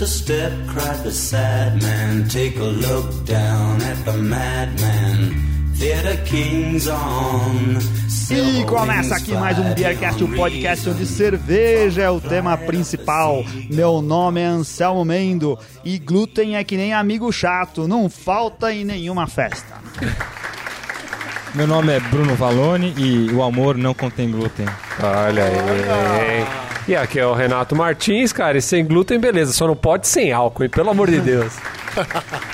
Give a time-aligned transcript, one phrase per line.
[0.00, 2.26] Just a step, cried the sad man.
[2.26, 5.34] Take a look down at the madman.
[5.74, 7.76] Theater Kings on.
[8.30, 13.44] E começa aqui mais um Beercast, o podcast onde cerveja é o tema principal.
[13.68, 18.86] Meu nome é Anselmo Mendo e glúten é que nem amigo chato, não falta em
[18.86, 19.74] nenhuma festa.
[21.54, 24.64] Meu nome é Bruno Valone e o amor não contém glúten.
[25.02, 26.59] Olha aí.
[26.88, 30.32] E aqui é o Renato Martins, cara, e sem glúten, beleza, só não pode sem
[30.32, 30.70] álcool, hein?
[30.70, 31.52] Pelo amor de Deus.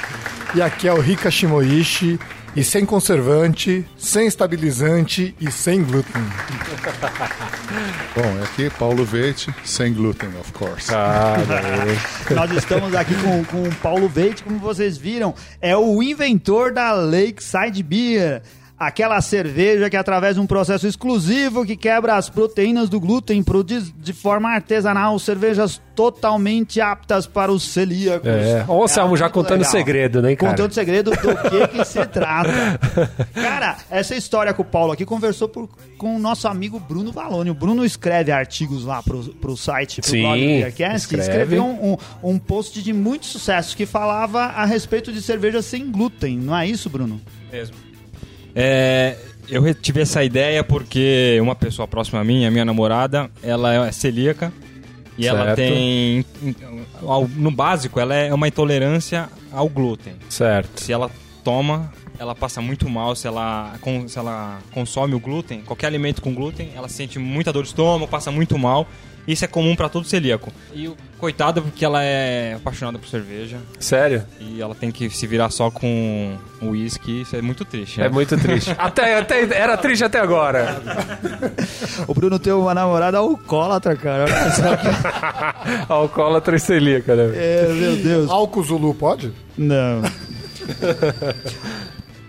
[0.55, 2.19] E aqui é o Rika Shimoishi,
[2.57, 6.23] e sem conservante, sem estabilizante e sem glúten.
[8.16, 10.91] Bom, aqui Paulo Veite, sem glúten, of course.
[10.95, 11.37] Ah,
[12.35, 16.93] Nós estamos aqui com, com o Paulo Veite, como vocês viram, é o inventor da
[16.93, 18.40] Lakeside Beer.
[18.79, 23.91] Aquela cerveja que, através de um processo exclusivo que quebra as proteínas do glúten, produz
[23.99, 28.29] de forma artesanal cervejas totalmente aptas para os celíacos.
[28.29, 28.66] É.
[28.68, 29.71] Ó, o Anselmo já contando legal.
[29.73, 30.51] segredo, né, cara?
[30.52, 32.51] Contando segredo do que, que se trata.
[33.33, 37.49] Cara, essa história com o Paulo aqui conversou por- com o nosso amigo Bruno Valone.
[37.51, 40.96] O Bruno escreve artigos lá pro, pro site, pro Sim, blog Beercast.
[40.96, 41.23] escreve.
[41.23, 45.90] Escreveu um, um, um post de muito sucesso que falava a respeito de cerveja sem
[45.90, 46.37] glúten.
[46.37, 47.18] Não é isso, Bruno?
[47.51, 47.85] Mesmo.
[48.59, 49.16] É,
[49.51, 53.93] eu tive essa ideia porque uma pessoa próxima a mim, a minha namorada, ela é
[53.93, 54.51] celíaca
[55.18, 55.57] e ela Certo.
[55.59, 56.24] tem,
[57.02, 60.15] ao- no básico, ela é uma intolerância ao glúten.
[60.30, 60.80] Certo.
[60.80, 61.10] Se ela
[61.45, 63.15] toma, ela passa muito mal.
[63.15, 63.74] Se ela,
[64.09, 68.09] se ela consome o glúten, qualquer alimento com glúten, ela sente muita dor de estômago,
[68.10, 68.87] passa muito mal.
[69.27, 70.53] Isso é comum para todo celíaco.
[70.72, 74.22] E o coitada porque ela é apaixonada por cerveja Sério?
[74.38, 77.22] e ela tem que se virar só com o uísque.
[77.22, 78.00] Isso é muito triste.
[78.00, 78.10] É né?
[78.10, 78.75] muito triste.
[78.78, 80.81] até, até, era triste até agora.
[82.06, 84.27] O Bruno tem uma namorada alcoólatra, cara.
[85.89, 87.33] Alcoólatra e celíaca, né?
[87.34, 88.31] É, meu Deus.
[88.31, 89.33] Álcool Zulu pode?
[89.56, 90.03] Não.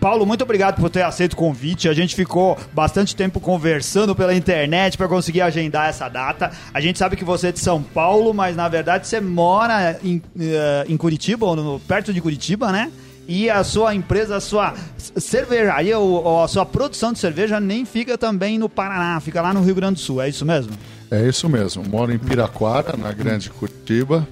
[0.08, 1.90] Paulo, muito obrigado por ter aceito o convite.
[1.90, 6.50] A gente ficou bastante tempo conversando pela internet para conseguir agendar essa data.
[6.74, 10.22] A gente sabe que você é de São Paulo, mas na verdade você mora em,
[10.40, 12.90] eh, em Curitiba, ou no- perto de Curitiba, né?
[13.28, 14.74] E a sua empresa, a sua
[15.18, 19.62] cervejaria, ou, a sua produção de cerveja nem fica também no Paraná, fica lá no
[19.62, 20.72] Rio Grande do Sul, é isso mesmo?
[21.12, 21.84] É isso mesmo.
[21.86, 24.26] Moro em Piraquara, na Grande Curitiba.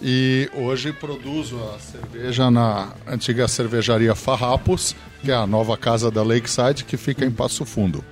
[0.00, 6.22] E hoje produzo a cerveja na antiga cervejaria Farrapos, que é a nova casa da
[6.22, 8.04] Lakeside, que fica em Passo Fundo.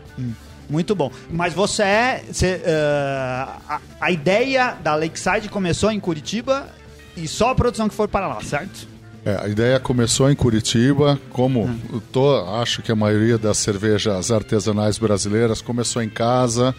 [0.69, 1.11] Muito bom.
[1.31, 2.25] Mas você é.
[2.31, 6.69] você, eh, a, a ideia da Lakeside começou em Curitiba
[7.17, 8.89] e só a produção que foi para lá, certo?
[9.25, 14.31] É, a ideia começou em Curitiba, como eu tô, acho que a maioria das cervejas
[14.31, 16.75] artesanais brasileiras começou em casa,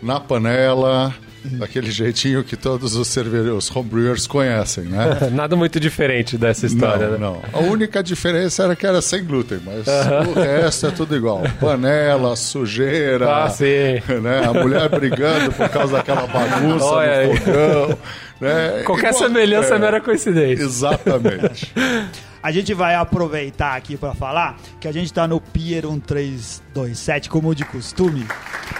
[0.00, 1.12] na panela,
[1.58, 5.30] daquele jeitinho que todos os cervejeiros, os homebrewers conhecem, né?
[5.32, 7.40] Nada muito diferente dessa história, não, né?
[7.52, 7.60] não.
[7.60, 9.86] A única diferença era que era sem glúten, mas
[10.28, 11.42] o resto é tudo igual.
[11.60, 14.00] Panela, sujeira, Ah, sim.
[14.22, 14.44] né?
[14.46, 17.98] A mulher brigando por causa daquela bagunça Olha no fogão.
[18.40, 18.82] Né?
[18.84, 20.62] Qualquer semelhança é é, mera coincidência.
[20.62, 21.72] Exatamente.
[22.42, 27.54] A gente vai aproveitar aqui para falar que a gente tá no Pier 1327, como
[27.54, 28.26] de costume,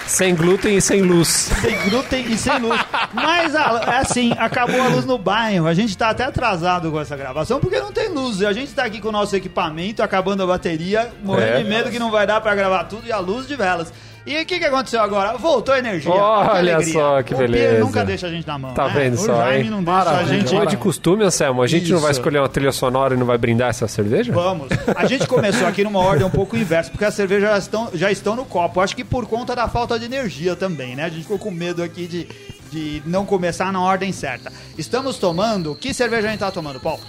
[0.07, 1.29] Sem glúten e sem luz.
[1.29, 2.81] sem glúten e sem luz.
[3.13, 5.67] Mas é assim, acabou a luz no bairro.
[5.67, 8.41] A gente tá até atrasado com essa gravação porque não tem luz.
[8.41, 11.63] E a gente tá aqui com o nosso equipamento, acabando a bateria, morrendo É.
[11.63, 13.93] de medo que não vai dar para gravar tudo e a luz de velas.
[14.27, 15.37] E o que, que aconteceu agora?
[15.39, 16.12] Voltou a energia.
[16.12, 17.81] Olha Que só que O beleza.
[17.81, 18.75] nunca deixa a gente na mão.
[18.75, 18.93] Tá né?
[18.95, 19.71] vendo o só, Jaime hein?
[19.71, 20.56] não deixa a gente.
[20.56, 22.21] É de costume, Anselmo, a gente não vai Isso.
[22.21, 24.33] escolher uma trilha sonora e não vai brindar essa cerveja?
[24.33, 24.69] Vamos.
[24.95, 28.11] A gente começou aqui numa ordem um pouco inversa, porque as cervejas já estão, já
[28.12, 28.81] estão no copo.
[28.81, 31.05] Acho que por conta da falta de energia também, né?
[31.05, 32.28] A gente ficou com medo aqui de,
[32.71, 34.53] de não começar na ordem certa.
[34.77, 35.75] Estamos tomando.
[35.75, 37.01] Que cerveja a gente tá tomando, Paulo?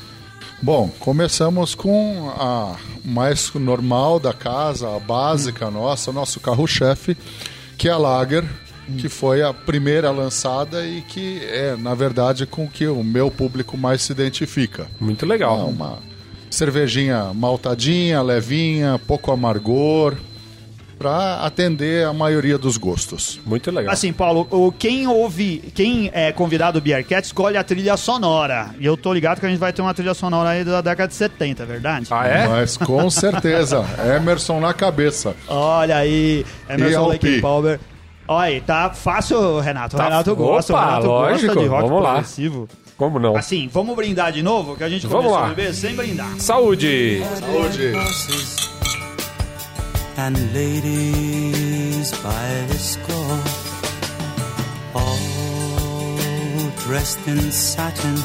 [0.62, 2.76] Bom, começamos com a
[3.06, 7.16] mais normal da casa, a básica nossa, o nosso carro-chefe,
[7.78, 8.44] que é a Lager,
[8.98, 13.78] que foi a primeira lançada e que é, na verdade, com que o meu público
[13.78, 14.88] mais se identifica.
[15.00, 15.68] Muito É legal.
[15.68, 16.00] uma
[16.50, 20.16] cervejinha maltadinha, levinha, pouco amargor,
[21.00, 23.40] para atender a maioria dos gostos.
[23.46, 23.94] Muito legal.
[23.94, 28.76] Assim, Paulo, o, quem ouve, quem é convidado do Beercat escolhe a trilha sonora.
[28.80, 31.08] E eu tô ligado que a gente vai ter uma trilha sonora aí da década
[31.08, 32.08] de 70, é verdade?
[32.12, 32.48] Ah, é?
[32.48, 33.84] Mas com certeza,
[34.16, 35.34] Emerson na cabeça.
[35.48, 37.42] Olha aí, Emerson E Lake.
[37.42, 37.80] Palmer.
[38.28, 39.96] Olha aí, tá fácil, Renato.
[39.96, 42.10] O Tá- Renato gosta, o Opa, Renato lógico, gosta de rock vamos lá.
[42.12, 42.70] progressivo.
[42.98, 43.36] Como não?
[43.38, 45.46] Assim, vamos brindar de novo, que a gente Vamos começou lá.
[45.52, 46.30] a beber sem brindar.
[46.38, 47.24] Saúde!
[47.40, 48.79] Saúde!
[50.22, 53.40] And ladies by the score,
[54.94, 55.18] all
[56.86, 58.16] dressed in satin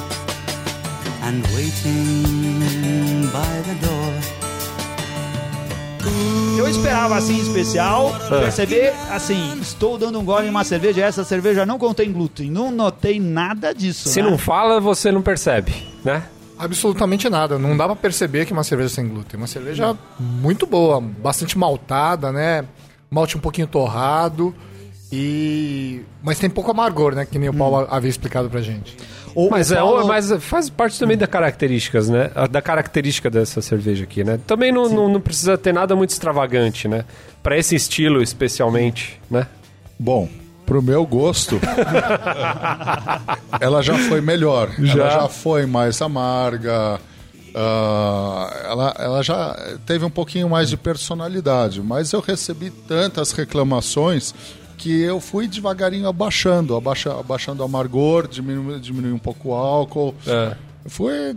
[1.23, 4.15] and waiting by the door.
[6.59, 8.41] Eu esperava, assim, em especial, É.
[8.41, 12.51] perceber, assim, estou dando um gole em uma cerveja, essa cerveja não contém glúten.
[12.51, 14.31] Não notei nada disso, Se né?
[14.31, 15.73] não fala, você não percebe,
[16.05, 16.23] né?
[16.59, 17.59] Absolutamente nada.
[17.59, 19.39] Não dá pra perceber que é uma cerveja sem glúten.
[19.39, 22.65] Uma cerveja muito boa, bastante maltada, né?
[23.11, 24.55] Malte um pouquinho torrado.
[25.13, 26.01] E.
[26.23, 27.25] Mas tem pouco amargor, né?
[27.25, 28.97] Que nem o Paulo havia explicado pra gente.
[29.35, 32.31] O- Mas, é, Paulo- mas faz parte também da características, né?
[32.51, 34.39] Da característica dessa cerveja aqui, né?
[34.47, 37.05] Também não, não, não precisa ter nada muito extravagante, né?
[37.43, 39.47] Pra esse estilo, especialmente, né?
[39.99, 40.29] Bom,
[40.67, 41.61] pro meu gosto,
[43.61, 44.71] ela já foi melhor.
[44.79, 47.01] Ela já foi mais amarga.
[47.55, 49.57] ah, ela, ela já
[49.87, 54.35] teve um pouquinho mais de personalidade, mas eu recebi tantas reclamações
[54.77, 60.15] que eu fui devagarinho abaixando, abaixa, abaixando o amargor, diminui, diminui um pouco o álcool.
[60.27, 60.57] É.
[60.87, 61.37] Fui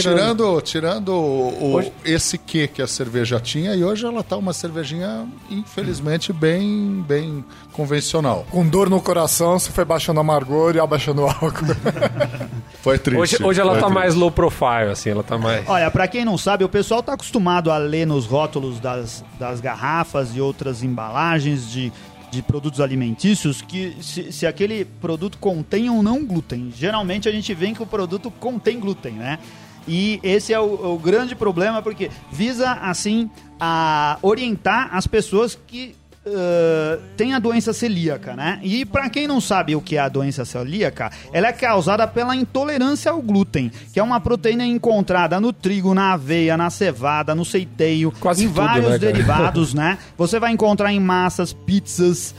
[0.00, 0.60] Tirando.
[0.60, 4.52] tirando, tirando o, o- esse que que a cerveja tinha e hoje ela tá uma
[4.52, 8.46] cervejinha, infelizmente, bem, bem convencional.
[8.50, 11.66] Com dor no coração, você foi baixando o amargor e abaixando o álcool.
[12.82, 13.18] Foi triste.
[13.36, 13.98] Hoje, hoje ela foi tá triste.
[13.98, 15.66] mais low profile, assim, ela tá mais.
[15.66, 19.58] Olha, pra quem não sabe, o pessoal tá acostumado a ler nos rótulos das, das
[19.58, 21.90] garrafas e outras embalagens de,
[22.30, 26.70] de produtos alimentícios que se, se aquele produto contém ou não glúten.
[26.76, 29.38] Geralmente a gente vê que o produto contém glúten, né?
[29.86, 35.96] E esse é o, o grande problema porque visa, assim, a orientar as pessoas que
[36.26, 38.58] Uh, tem a doença celíaca, né?
[38.62, 42.34] E pra quem não sabe o que é a doença celíaca, ela é causada pela
[42.34, 47.44] intolerância ao glúten, que é uma proteína encontrada no trigo, na aveia, na cevada, no
[47.44, 49.98] centeio, Quase em tudo, vários né, derivados, né?
[50.16, 52.34] Você vai encontrar em massas, pizzas,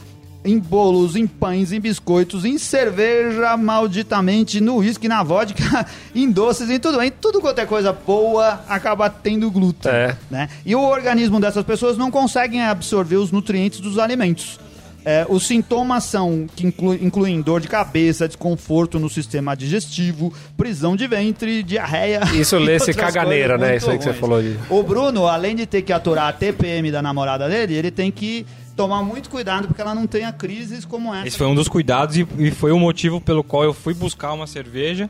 [0.45, 6.69] em bolos, em pães, em biscoitos, em cerveja, malditamente, no uísque, na vodka, em doces,
[6.69, 7.01] em tudo.
[7.01, 9.91] Em tudo quanto é coisa boa, acaba tendo glúten.
[9.91, 10.15] É.
[10.29, 10.47] Né?
[10.65, 14.59] E o organismo dessas pessoas não conseguem absorver os nutrientes dos alimentos.
[15.07, 20.95] É, os sintomas são que inclu- incluem dor de cabeça, desconforto no sistema digestivo, prisão
[20.95, 22.21] de ventre, diarreia.
[22.33, 23.75] Isso lê-se caganeira, né?
[23.75, 26.91] Isso aí que você falou de- O Bruno, além de ter que aturar a TPM
[26.91, 31.13] da namorada dele, ele tem que tomar muito cuidado porque ela não tenha crises como
[31.13, 31.27] essa.
[31.27, 34.33] Esse foi um dos cuidados e, e foi o motivo pelo qual eu fui buscar
[34.33, 35.09] uma cerveja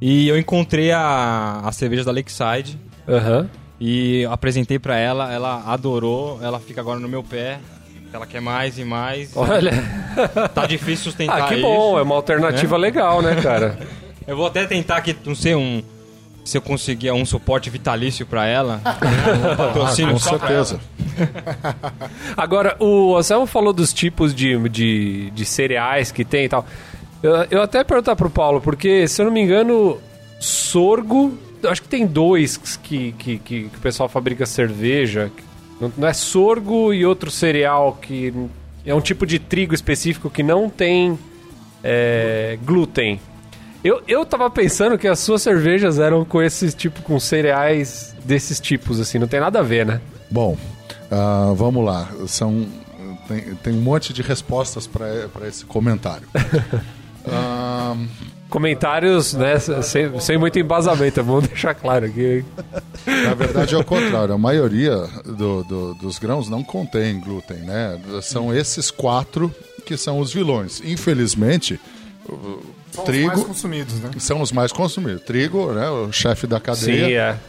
[0.00, 2.78] e eu encontrei a, a cerveja da Lakeside
[3.08, 3.48] Aham.
[3.80, 7.58] e apresentei pra ela, ela adorou, ela fica agora no meu pé,
[8.12, 9.36] ela quer mais e mais.
[9.36, 9.72] Olha.
[10.54, 11.62] Tá difícil sustentar Ah, que isso.
[11.62, 13.78] bom, é uma alternativa legal, né, cara?
[14.26, 15.82] Eu vou até tentar aqui, não sei, um
[16.46, 18.80] se eu conseguir um suporte vitalício pra ela,
[19.52, 20.80] um patrocínio Com só pra certeza.
[22.36, 26.64] Agora, o Anselmo falou dos tipos de, de, de cereais que tem e tal.
[27.20, 29.98] Eu, eu até ia perguntar pro Paulo, porque, se eu não me engano,
[30.38, 31.36] sorgo.
[31.64, 35.32] Acho que tem dois que, que, que, que o pessoal fabrica cerveja.
[35.80, 38.32] Não, não é sorgo e outro cereal que
[38.84, 41.18] é um tipo de trigo específico que não tem
[41.82, 43.18] é, glúten.
[43.86, 48.58] Eu, eu tava pensando que as suas cervejas eram com esses tipo, com cereais desses
[48.58, 50.00] tipos, assim, não tem nada a ver, né?
[50.30, 50.56] Bom,
[51.10, 52.08] ah, vamos lá.
[52.26, 52.66] São,
[53.28, 56.26] tem, tem um monte de respostas para esse comentário.
[57.28, 57.96] Ah,
[58.48, 62.44] Comentários, né, sem, sem muito embasamento, vamos deixar claro aqui.
[63.04, 64.32] na verdade é o contrário.
[64.32, 67.98] A maioria do- do- dos grãos não contém glúten, né?
[68.22, 69.52] São esses quatro
[69.84, 70.80] que são os vilões.
[70.84, 71.80] Infelizmente,
[72.26, 74.10] São os trigo mais consumidos, né?
[74.18, 75.22] são os mais consumidos.
[75.22, 77.40] Trigo, né, o chefe da Sim, cadeia.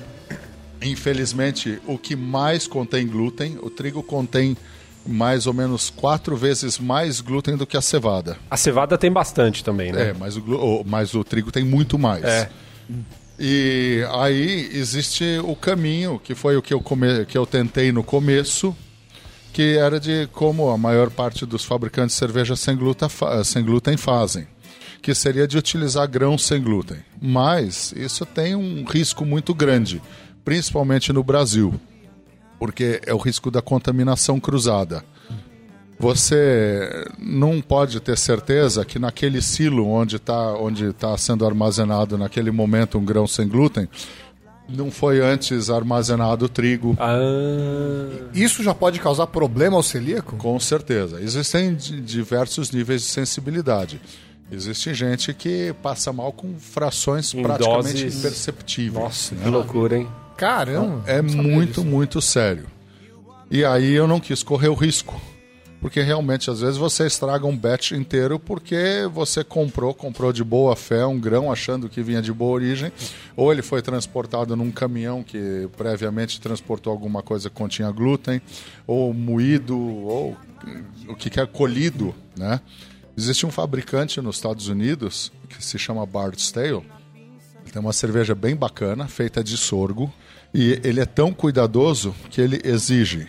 [0.82, 0.88] é.
[0.88, 4.56] Infelizmente, o que mais contém glúten, o trigo contém
[5.06, 8.38] mais ou menos quatro vezes mais glúten do que a cevada.
[8.50, 10.10] A cevada tem bastante também, né?
[10.10, 12.24] É, mas o, glu- o- mas o trigo tem muito mais.
[12.24, 12.50] É.
[13.40, 18.04] E aí existe o caminho, que foi o que eu, come, que eu tentei no
[18.04, 18.76] começo,
[19.54, 23.64] que era de como a maior parte dos fabricantes de cerveja sem glúten, fa- sem
[23.64, 24.48] glúten fazem,
[25.08, 26.98] que seria de utilizar grãos sem glúten.
[27.22, 30.02] Mas isso tem um risco muito grande,
[30.44, 31.74] principalmente no Brasil,
[32.60, 35.02] porque é o risco da contaminação cruzada.
[35.98, 42.52] Você não pode ter certeza que naquele silo onde está onde tá sendo armazenado naquele
[42.52, 43.88] momento um grão sem glúten,
[44.68, 46.98] não foi antes armazenado trigo.
[47.00, 50.36] Ah, Isso já pode causar problema ao celíaco?
[50.36, 51.22] Com certeza.
[51.22, 54.02] Existem di- diversos níveis de sensibilidade.
[54.52, 59.04] Existe gente que passa mal com frações Em praticamente doses- imperceptíveis.
[59.04, 60.08] nossa, que loucura, hein?
[60.38, 61.04] Caramba!
[61.06, 61.86] É não sabia muito, disso.
[61.86, 62.66] muito sério.
[63.52, 65.20] E aí eu não quis correr o risco.
[65.80, 70.76] Porque realmente, às vezes, você estraga um batch inteiro porque você comprou, comprou de boa
[70.76, 72.92] fé um grão achando que vinha de boa origem,
[73.36, 78.42] ou ele foi transportado num caminhão que previamente transportou alguma coisa que continha glúten,
[78.88, 80.36] ou moído, ou
[81.08, 82.60] o que quer colhido, né?
[83.18, 86.86] Existe um fabricante nos Estados Unidos que se chama Bard's Tale.
[87.64, 90.14] Ele tem uma cerveja bem bacana, feita de sorgo,
[90.54, 93.28] e ele é tão cuidadoso que ele exige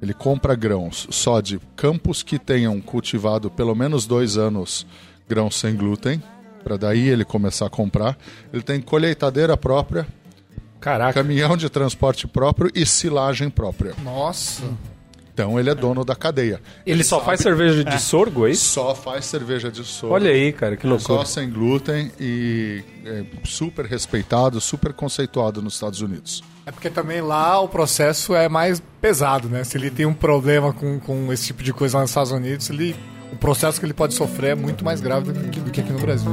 [0.00, 4.86] ele compra grãos só de campos que tenham cultivado pelo menos dois anos
[5.28, 6.22] grãos sem glúten,
[6.64, 8.18] para daí ele começar a comprar.
[8.52, 10.06] Ele tem colheitadeira própria,
[10.80, 11.12] Caraca.
[11.12, 13.94] caminhão de transporte próprio e silagem própria.
[14.02, 14.64] Nossa.
[15.40, 16.60] Então ele é dono da cadeia.
[16.84, 18.74] Ele só faz cerveja de sorgo, é isso?
[18.74, 20.14] Só faz cerveja de sorgo.
[20.14, 21.24] Olha aí, cara, que Só loucura.
[21.24, 26.42] sem glúten e é super respeitado, super conceituado nos Estados Unidos.
[26.66, 29.64] É porque também lá o processo é mais pesado, né?
[29.64, 32.68] Se ele tem um problema com, com esse tipo de coisa lá nos Estados Unidos,
[32.68, 32.94] ele,
[33.32, 35.90] o processo que ele pode sofrer é muito mais grave do que, do que aqui
[35.92, 36.30] no Brasil.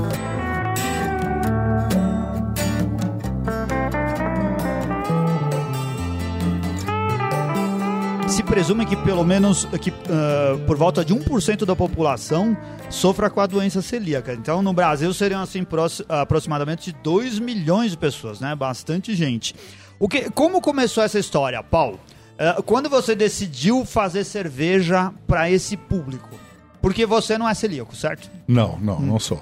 [8.58, 12.58] Presume que pelo menos que, ah, por volta de 1% da população
[12.90, 14.34] sofra com a doença celíaca.
[14.34, 15.64] Então, no Brasil seriam assim
[16.10, 18.56] aproximadamente 2 milhões de pessoas, né?
[18.56, 19.54] Bastante gente.
[20.00, 22.00] O que, como começou essa história, Paulo?
[22.40, 26.28] Ah, quando você decidiu fazer cerveja para esse público?
[26.82, 28.28] Porque você não é celíaco, certo?
[28.48, 29.40] Não, não, não sou.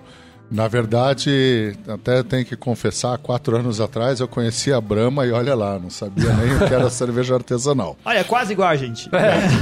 [0.50, 5.56] Na verdade, até tenho que confessar, quatro anos atrás eu conheci a Brahma e olha
[5.56, 7.98] lá, não sabia nem o que era cerveja artesanal.
[8.06, 9.10] Olha, é quase igual a gente.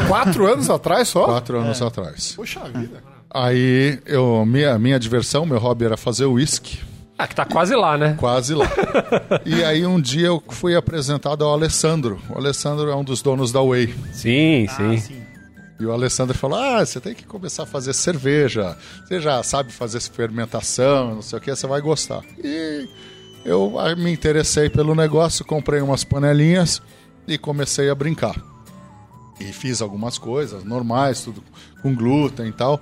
[0.08, 1.26] Quatro anos atrás só?
[1.26, 2.34] Quatro anos atrás.
[2.36, 3.02] Puxa vida.
[3.34, 6.80] Aí, eu, minha, minha diversão, meu hobby era fazer uísque,
[7.18, 8.16] Ah, que tá quase lá, né?
[8.20, 8.70] quase lá.
[9.46, 12.20] e aí um dia eu fui apresentado ao Alessandro.
[12.30, 13.96] O Alessandro é um dos donos da Whey.
[14.12, 14.98] Sim, Ah, sim.
[14.98, 15.23] sim.
[15.84, 18.78] E o Alessandro falou: Ah, você tem que começar a fazer cerveja.
[19.04, 22.24] Você já sabe fazer fermentação, não sei o que, você vai gostar.
[22.42, 22.88] E
[23.44, 26.82] eu ah, me interessei pelo negócio, comprei umas panelinhas
[27.28, 28.42] e comecei a brincar.
[29.42, 31.44] E fiz algumas coisas normais, tudo
[31.82, 32.80] com glúten e tal.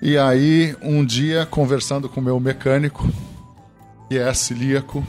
[0.00, 3.04] E aí, um dia, conversando com o meu mecânico,
[4.08, 5.04] que é celíaco,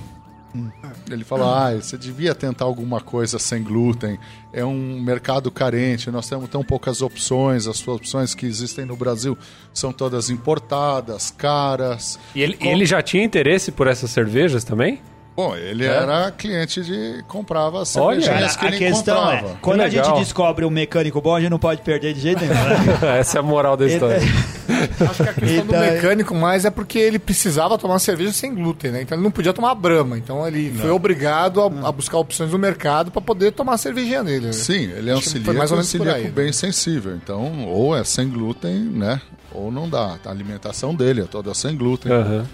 [1.10, 4.18] ele falou: Ah, você devia tentar alguma coisa sem glúten.
[4.52, 7.68] É um mercado carente, nós temos tão poucas opções.
[7.68, 9.38] As opções que existem no Brasil
[9.74, 12.18] são todas importadas, caras.
[12.34, 15.02] E ele, ele já tinha interesse por essas cervejas também?
[15.36, 17.22] Bom, ele era cliente de.
[17.28, 19.48] comprava as Olha, cervejinhas que a ele questão encontrava.
[19.48, 20.06] é, quando a legal.
[20.06, 22.54] gente descobre um mecânico bom, a gente não pode perder de jeito nenhum.
[22.54, 23.20] né?
[23.20, 24.22] Essa é a moral da história.
[25.00, 28.54] Acho que a questão Então, do mecânico mais é porque ele precisava tomar cerveja sem
[28.54, 29.02] glúten, né?
[29.02, 30.18] Então ele não podia tomar brama.
[30.18, 34.24] Então ele foi obrigado a, a buscar opções no mercado para poder tomar a cervejinha
[34.24, 34.48] dele.
[34.48, 34.54] né?
[34.54, 36.30] Sim, ele é um celíaco, mais ou um menos por celíaco aí, né?
[36.32, 37.16] bem sensível.
[37.16, 39.22] Então, ou é sem glúten, né?
[39.52, 40.18] Ou não dá.
[40.26, 42.12] A alimentação dele é toda sem glúten.
[42.12, 42.46] Aham.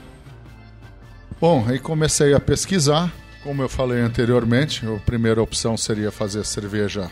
[1.40, 3.12] Bom, aí comecei a pesquisar.
[3.44, 7.10] Como eu falei anteriormente, a primeira opção seria fazer cerveja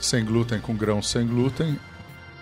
[0.00, 1.78] sem glúten com grãos sem glúten.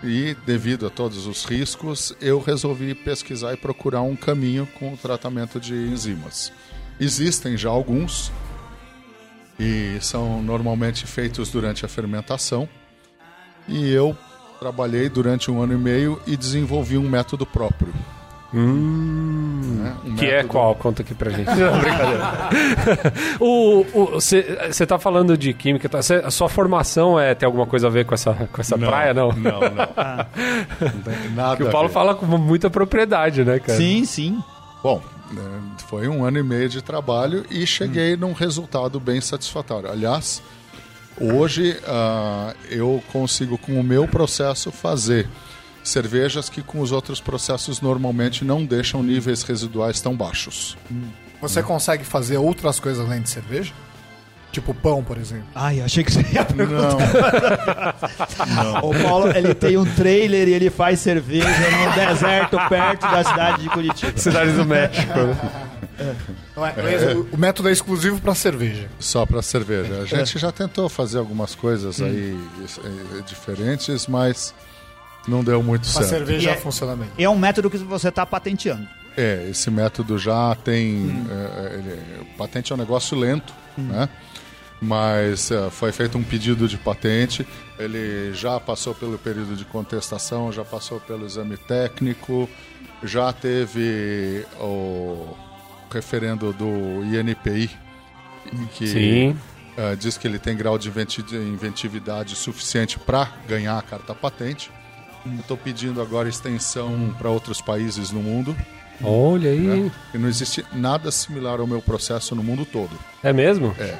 [0.03, 4.97] E devido a todos os riscos, eu resolvi pesquisar e procurar um caminho com o
[4.97, 6.51] tratamento de enzimas.
[6.99, 8.31] Existem já alguns
[9.59, 12.67] e são normalmente feitos durante a fermentação.
[13.67, 14.17] E eu
[14.59, 17.93] trabalhei durante um ano e meio e desenvolvi um método próprio.
[18.53, 19.95] Né?
[20.05, 20.75] Um Que é qual?
[20.75, 21.47] Conta aqui pra gente.
[21.47, 22.31] Não, brincadeira.
[24.71, 26.01] Você tá falando de química, tá?
[26.01, 29.13] Cê- a sua formação é, tem alguma coisa a ver com essa, com essa praia,
[29.13, 29.29] não?
[29.31, 29.61] Não, não.
[30.81, 33.77] Não tem nada Que o Paulo fala com muita propriedade, né, cara?
[33.77, 34.41] sim, sim.
[34.83, 39.89] Bom, né, foi um ano e meio de trabalho e cheguei num resultado bem satisfatório.
[39.91, 40.41] Aliás,
[41.19, 45.27] hoje ah, eu consigo, com o meu processo, fazer
[45.83, 50.77] cervejas que com os outros processos normalmente não deixam níveis residuais tão baixos.
[51.41, 53.73] Você consegue fazer outras coisas além de cerveja?
[54.51, 55.45] Tipo pão, por exemplo.
[55.55, 56.45] Ai, achei que você ia
[58.53, 63.23] Não, O Paulo, ele tem um trailer e ele faz cerveja num deserto perto da
[63.23, 64.11] cidade de Curitiba.
[64.17, 65.07] Cidade do México.
[65.17, 65.37] né?
[65.97, 68.89] É- o- método é exclusivo para cerveja.
[68.99, 70.01] só para cerveja.
[70.01, 72.37] A gente já tentou fazer algumas coisas aí
[72.83, 74.53] eh, diferentes, mas
[75.27, 76.09] não deu muito Para certo.
[76.09, 77.09] cerveja E é- funciona bem.
[77.17, 78.87] É um método que você está patenteando.
[79.17, 81.25] É, esse método já tem.
[81.29, 84.07] é, ele- o patente é um negócio lento, né?
[84.81, 87.45] Mas é, foi feito um pedido de patente,
[87.77, 92.49] ele já passou pelo período de contestação, já passou pelo exame técnico,
[93.03, 95.35] já teve o
[95.93, 97.69] referendo do INPI,
[98.73, 99.37] que Sim.
[99.77, 104.71] é, diz que ele tem grau de inventi- inventividade suficiente para ganhar a carta patente.
[105.39, 108.55] Estou pedindo agora extensão para outros países no mundo.
[109.03, 109.59] Olha aí.
[109.59, 109.91] Né?
[110.13, 112.97] E não existe nada similar ao meu processo no mundo todo.
[113.23, 113.75] É mesmo?
[113.79, 113.97] É.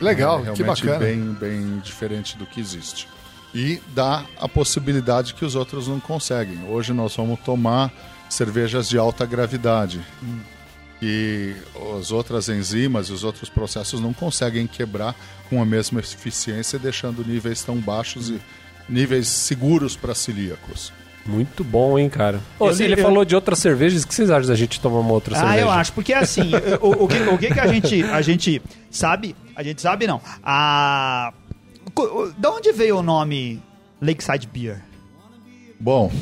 [0.00, 0.98] Legal, é que bacana.
[0.98, 3.08] bem, bem diferente do que existe.
[3.54, 6.58] E dá a possibilidade que os outros não conseguem.
[6.68, 7.92] Hoje nós vamos tomar
[8.28, 10.00] cervejas de alta gravidade.
[11.00, 11.54] E
[11.98, 15.14] as outras enzimas e os outros processos não conseguem quebrar
[15.48, 18.40] com a mesma eficiência, deixando níveis tão baixos e
[18.88, 20.92] níveis seguros para celíacos.
[21.24, 22.40] Muito bom, hein, cara.
[22.58, 24.54] Ô, Eu se li- ele eu- falou de outras cervejas, o que vocês acham da
[24.54, 25.60] gente tomar uma outra Ah, cerveja?
[25.62, 29.34] eu acho, porque assim, o, o que, o que que a gente, a gente sabe,
[29.56, 31.32] a gente sabe não, a...
[32.38, 33.60] Da onde veio o nome
[34.00, 34.82] Lakeside Beer?
[35.80, 36.12] Bom,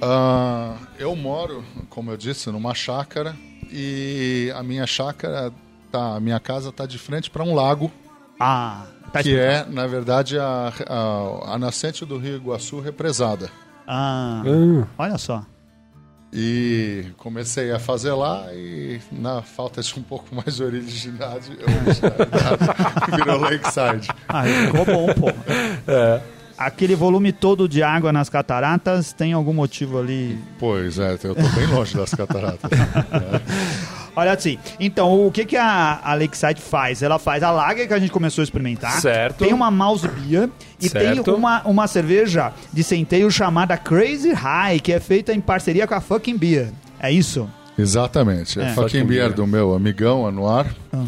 [0.00, 3.34] ah, eu moro, como eu disse, numa chácara
[3.70, 5.52] e a minha chácara,
[5.90, 7.90] tá, a minha casa está de frente para um lago
[8.38, 13.50] Ah, tá que é, na verdade, a, a, a nascente do Rio Iguaçu represada.
[13.86, 15.44] Ah, Hum, olha só.
[16.32, 23.10] E comecei a fazer lá e na falta de um pouco mais de originalidade, originalidade
[23.16, 24.08] virou Lakeside.
[24.28, 25.26] Ah, ficou bom, pô.
[26.56, 30.38] Aquele volume todo de água nas cataratas tem algum motivo ali?
[30.58, 32.70] Pois é, eu tô bem longe das cataratas.
[34.16, 37.02] Olha assim, então o que, que a, a Lakeside faz?
[37.02, 39.00] Ela faz a lager que a gente começou a experimentar.
[39.00, 39.44] Certo.
[39.44, 40.48] Tem uma mouse beer
[40.80, 41.24] e Certo.
[41.24, 45.94] tem uma, uma cerveja de centeio chamada Crazy High, que é feita em parceria com
[45.94, 46.70] a Fucking Beer.
[46.98, 47.48] É isso?
[47.78, 48.60] Exatamente.
[48.60, 48.74] É, É.
[48.74, 50.66] fucking beer do meu amigão Anuar.
[50.92, 51.04] Ah.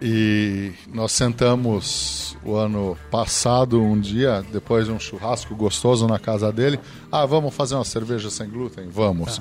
[0.00, 6.52] E nós sentamos o ano passado, um dia, depois de um churrasco gostoso na casa
[6.52, 6.78] dele.
[7.10, 8.88] Ah, vamos fazer uma cerveja sem glúten?
[8.88, 9.40] Vamos.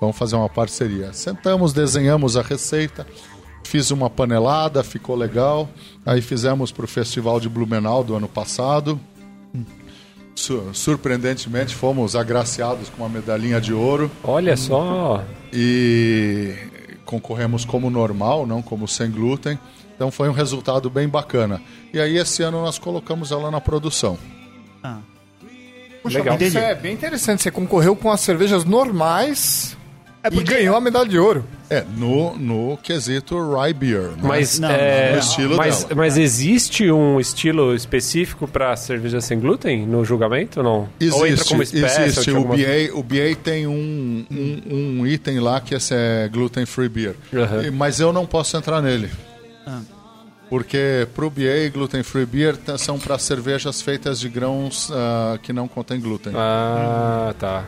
[0.00, 1.12] Vamos fazer uma parceria.
[1.12, 3.06] Sentamos, desenhamos a receita.
[3.64, 5.68] Fiz uma panelada, ficou legal.
[6.06, 8.98] Aí fizemos para o Festival de Blumenau do ano passado.
[10.34, 15.22] Su- surpreendentemente, fomos agraciados com uma medalhinha de ouro olha só.
[15.52, 16.54] e
[17.04, 19.58] concorremos como normal, não como sem glúten.
[19.94, 21.60] Então foi um resultado bem bacana.
[21.92, 24.16] E aí esse ano nós colocamos ela na produção.
[24.82, 24.98] Ah.
[26.02, 26.38] Puxa, Legal.
[26.40, 27.42] isso é bem interessante.
[27.42, 29.76] Você concorreu com as cervejas normais
[30.22, 31.44] É e porque- ganhou a medalha de ouro.
[31.70, 34.02] É, no, no quesito Rye Beer.
[34.10, 34.16] né?
[34.22, 35.94] Mas, Não, é, no estilo mas, dela.
[35.94, 40.72] mas existe um estilo específico para cerveja sem glúten no julgamento ou não?
[41.12, 42.02] ou entra Existe, como espécie?
[42.02, 42.30] existe.
[42.32, 46.66] ou O BA, o BA tem um, um, um item lá que esse é gluten
[46.66, 47.14] free beer.
[47.66, 49.08] E- Mas eu não posso entrar nele.
[50.48, 55.68] Porque pro BA, gluten free beer são para cervejas feitas de grãos ah, que não
[55.68, 56.32] contêm glúten.
[56.34, 57.64] Ah, tá.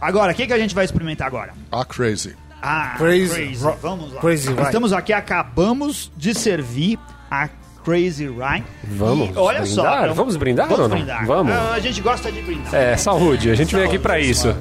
[0.00, 1.52] Agora, o que, que a gente vai experimentar agora?
[1.70, 2.34] Ah, crazy.
[2.62, 4.20] Ah, Crazy Ro- Vamos lá.
[4.20, 4.62] Crazy Rye.
[4.64, 6.98] Estamos aqui, acabamos de servir
[7.30, 7.48] a
[7.82, 8.62] Crazy Rye.
[8.84, 9.80] Vamos E olha só.
[9.82, 10.02] brindar?
[10.02, 10.96] então- Vamos brindar Vamos ou não?
[10.96, 11.24] brindar.
[11.26, 11.52] Vamos.
[11.54, 12.74] Ah, a gente gosta de brindar.
[12.74, 13.50] É, saúde.
[13.50, 14.54] A gente veio aqui para isso.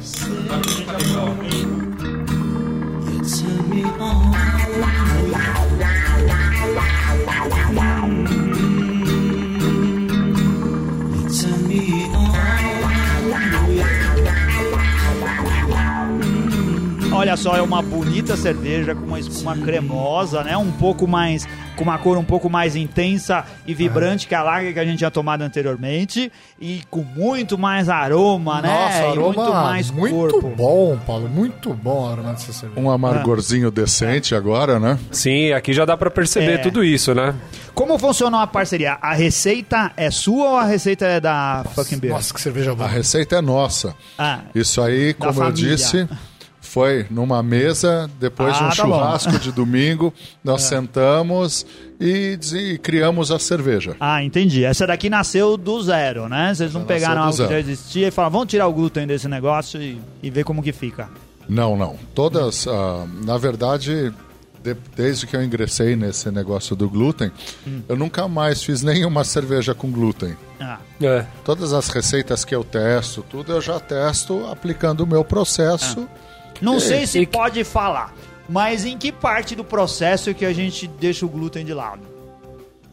[17.11, 20.55] Olha só, é uma bonita cerveja com uma espuma cremosa, né?
[20.55, 21.45] Um pouco mais,
[21.75, 24.99] com uma cor um pouco mais intensa e vibrante que a lager que a gente
[24.99, 28.69] tinha tomado anteriormente e com muito mais aroma, né?
[28.69, 30.49] Nossa, e aroma muito mais muito corpo.
[30.55, 31.27] bom, Paulo.
[31.27, 32.79] Muito bom o aroma dessa cerveja.
[32.79, 34.97] Um amargorzinho decente agora, né?
[35.11, 36.57] Sim, aqui já dá para perceber É.
[36.59, 37.33] tudo isso, né?
[37.73, 38.97] Como funcionou a parceria?
[39.01, 42.13] A receita é sua ou a receita é da Fucking Beer?
[42.13, 42.87] Nossa, que cerveja A boa.
[42.87, 43.95] receita é nossa.
[44.17, 46.07] Ah, Isso aí, como eu disse,
[46.69, 48.93] foi numa mesa, depois de Ah, um tá bom.
[48.93, 51.65] churrasco de domingo, nós sentamos
[51.99, 53.95] e, e criamos a cerveja.
[53.99, 54.63] Ah, entendi.
[54.63, 56.53] Essa daqui nasceu do zero, né?
[56.53, 57.49] Vocês não nasceu pegaram algo que zero.
[57.49, 60.71] já existia e falaram, vamos tirar o glúten desse negócio e, e ver como que
[60.71, 61.09] fica.
[61.47, 61.95] Não, não.
[62.13, 64.13] Todas, ah, na verdade,
[64.63, 67.31] de- desde que eu ingressei nesse negócio do glúten,
[67.87, 70.35] eu nunca mais fiz nenhuma cerveja com glúten.
[70.59, 71.25] Ah, É.
[71.43, 76.07] Todas as receitas que eu testo, tudo eu já testo aplicando o meu processo.
[76.61, 78.13] Não sei se pode falar,
[78.47, 82.01] mas em que parte do processo que a gente deixa o glúten de lado?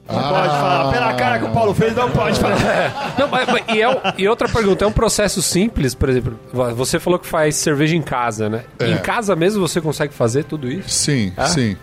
[0.08, 0.22] Não Ah.
[0.28, 0.92] pode falar.
[0.92, 2.56] Pela cara que o Paulo fez, não pode falar.
[3.18, 6.38] Não, mas- mas- e, é e outra pergunta, é um processo simples, por exemplo,
[6.76, 8.64] você falou que faz cerveja em casa, né?
[8.78, 8.88] É.
[8.92, 10.88] Em casa mesmo você consegue fazer tudo isso?
[10.90, 11.46] Sim, Ah?
[11.48, 11.76] sim.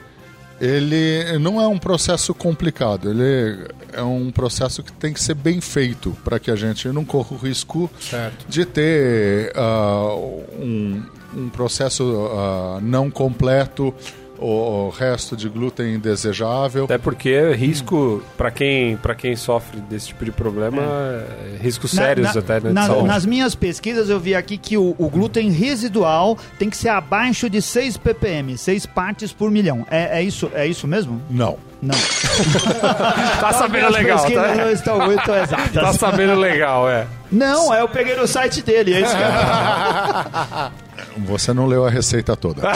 [0.61, 5.59] Ele não é um processo complicado, ele é um processo que tem que ser bem
[5.59, 8.45] feito para que a gente não corra o risco Certo.
[8.47, 10.15] de ter ah,
[10.57, 11.03] um,
[11.35, 13.93] um processo ah, não completo
[14.39, 16.85] o, o resto de glúten indesejável.
[16.85, 21.57] Até porque risco, pra quem, pra quem sofre desse tipo de problema, é.
[21.61, 22.67] riscos Na- sérios na- até, né?
[22.69, 23.07] de na- saúde.
[23.07, 27.49] nas minhas pesquisas eu vi aqui que o, o glúten residual tem que ser abaixo
[27.49, 29.85] de 6 ppm, 6 partes por milhão.
[29.89, 31.21] É, é isso, é isso mesmo?
[31.29, 31.57] Não.
[31.81, 31.95] Não.
[33.39, 34.71] Tá sabendo legal, pesquisas não tá?
[34.71, 35.73] estão muito exatas.
[35.73, 37.05] Tá sabendo legal, é.
[37.31, 40.83] Não, é, eu peguei no site dele, é isso que eu...
[41.17, 42.61] Você não leu a receita toda.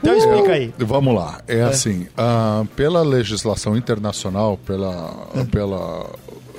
[0.00, 0.74] Então explica aí.
[0.78, 1.40] Vamos lá.
[1.46, 6.10] É, assim, ah, pela legislação internacional, pela, pela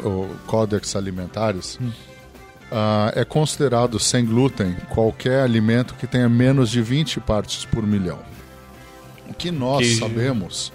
[0.03, 1.77] o Codex Alimentares,
[2.71, 8.19] ah, é considerado sem glúten qualquer alimento que tenha menos de 20 partes por milhão.
[9.29, 10.71] O que nós Que- sabemos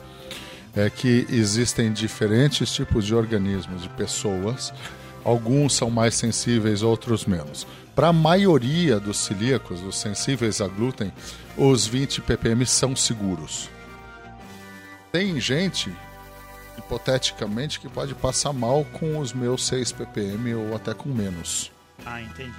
[0.77, 4.73] é que existem diferentes tipos de organismos, de pessoas.
[5.25, 7.67] Alguns são mais sensíveis, outros menos.
[7.95, 11.13] Para a maioria dos celíacos, os sensíveis a glúten,
[11.57, 13.69] os 20 ppm são seguros.
[15.11, 15.93] Tem gente,
[16.79, 21.71] hipoteticamente, que pode passar mal com os meus 6 ppm ou até com menos.
[22.07, 22.53] Ah, entendi.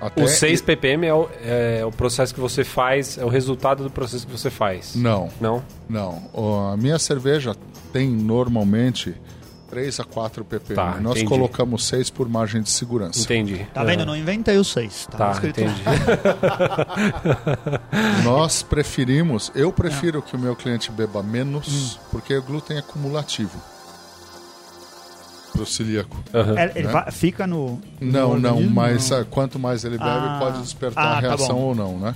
[0.00, 3.84] Até O 6 ppm é o, é o processo que você faz, é o resultado
[3.84, 4.96] do processo que você faz.
[4.96, 5.62] Não, Não?
[5.88, 6.28] não.
[6.72, 7.54] A minha cerveja
[7.92, 9.14] tem normalmente
[9.72, 10.74] 3 a 4 ppm.
[10.74, 11.28] Tá, Nós entendi.
[11.30, 13.18] colocamos 6 por margem de segurança.
[13.20, 13.66] Entendi.
[13.72, 14.04] Tá vendo?
[14.04, 15.06] Não inventei os 6.
[15.10, 15.82] Tá, Tá, escrito entendi.
[18.22, 23.58] Nós preferimos, eu prefiro que o meu cliente beba menos, porque o glúten é cumulativo.
[25.52, 26.16] Pro celíaco.
[26.34, 26.58] Aham.
[26.58, 26.92] É, ele Né?
[26.92, 27.80] vai- fica no.
[28.00, 30.36] Não, no não, mas ah, quanto mais ele bebe, Ah.
[30.38, 31.62] pode despertar Ah, a tá reação bom.
[31.62, 32.14] ou não, né?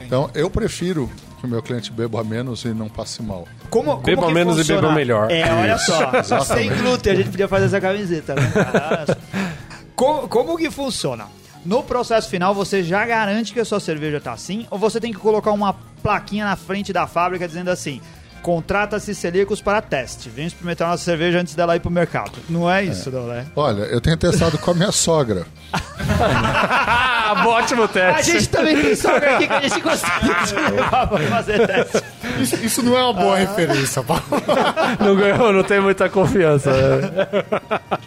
[0.00, 1.10] Então, eu prefiro
[1.42, 3.46] que o meu cliente beba menos e não passe mal.
[3.68, 4.80] Como, como Beba que menos e funciona?
[4.82, 5.28] beba melhor.
[5.30, 5.92] É, olha Isso,
[6.24, 6.40] só.
[6.54, 8.42] Sem glúten, a gente podia fazer essa camiseta, né?
[9.96, 11.26] como, como que funciona?
[11.66, 14.66] No processo final, você já garante que a sua cerveja tá assim?
[14.70, 18.00] Ou você tem que colocar uma plaquinha na frente da fábrica dizendo assim:
[18.42, 20.28] contrata-se celíacos para teste.
[20.28, 22.32] Vem experimentar nossa cerveja antes dela ir pro mercado.
[22.48, 23.46] Não é isso, não, né?
[23.56, 25.46] Olha, eu tenho testado com a minha sogra.
[25.72, 28.32] Ah, ótimo A teste.
[28.32, 32.02] gente também tem sogra aqui que a gente consegue te levar pra fazer teste.
[32.40, 34.22] Isso, isso não é uma boa referência, Paulo.
[35.00, 36.70] Não ganhou, não tem muita confiança.
[36.72, 37.10] né?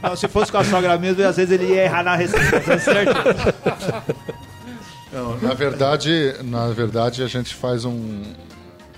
[0.01, 3.53] Não, se fosse com a sogra mesmo, às vezes ele ia errar na receita, certeza.
[5.11, 8.23] Não, na verdade, na verdade a gente faz um,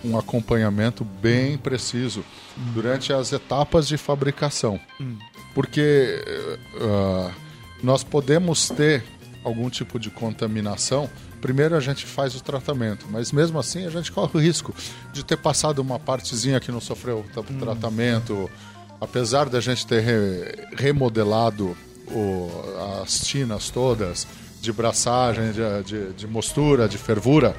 [0.04, 2.24] um acompanhamento bem preciso
[2.74, 4.80] durante as etapas de fabricação.
[5.54, 6.24] Porque
[6.76, 7.32] eh,
[7.84, 9.04] nós podemos ter
[9.44, 11.10] algum tipo de contaminação.
[11.42, 14.74] Primeiro a gente faz o tratamento, mas mesmo assim a gente corre o risco
[15.14, 18.50] de ter passado uma partezinha que não sofreu tra- tratamento.
[19.00, 21.78] Apesar da gente ter re- remodelado
[22.12, 22.50] o-
[23.04, 24.28] as tinas todas
[24.60, 27.56] de braçagem, de, de, de mostura, de fervura,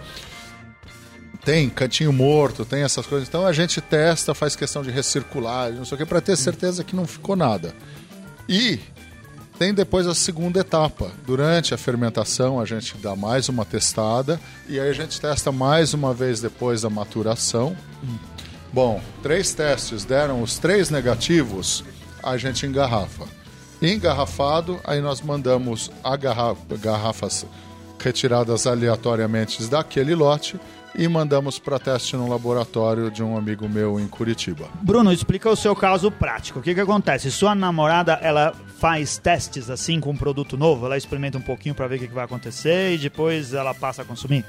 [1.49, 3.27] tem cantinho morto, tem essas coisas.
[3.27, 6.85] Então a gente testa, faz questão de recircular, não sei o que, para ter certeza
[6.85, 7.75] que não ficou nada.
[8.47, 8.79] E
[9.59, 11.11] tem depois a segunda etapa.
[11.27, 15.95] Durante a fermentação, a gente dá mais uma testada e aí a gente testa mais
[15.95, 17.75] uma vez depois da maturação.
[18.71, 21.83] Bom, três testes deram os três negativos,
[22.23, 23.25] a gente engarrafa.
[23.81, 27.47] Engarrafado, aí nós mandamos a garra- garrafas
[27.99, 30.61] retiradas aleatoriamente daquele lote
[30.95, 34.69] e mandamos para teste no laboratório de um amigo meu em Curitiba.
[34.83, 36.59] Bruno, explica o seu caso prático.
[36.59, 37.31] O que que acontece?
[37.31, 40.87] Sua namorada, ela faz testes assim com um produto novo?
[40.87, 44.03] Ela experimenta um pouquinho pra ver o que que vai acontecer e depois ela passa
[44.03, 44.45] a consumir?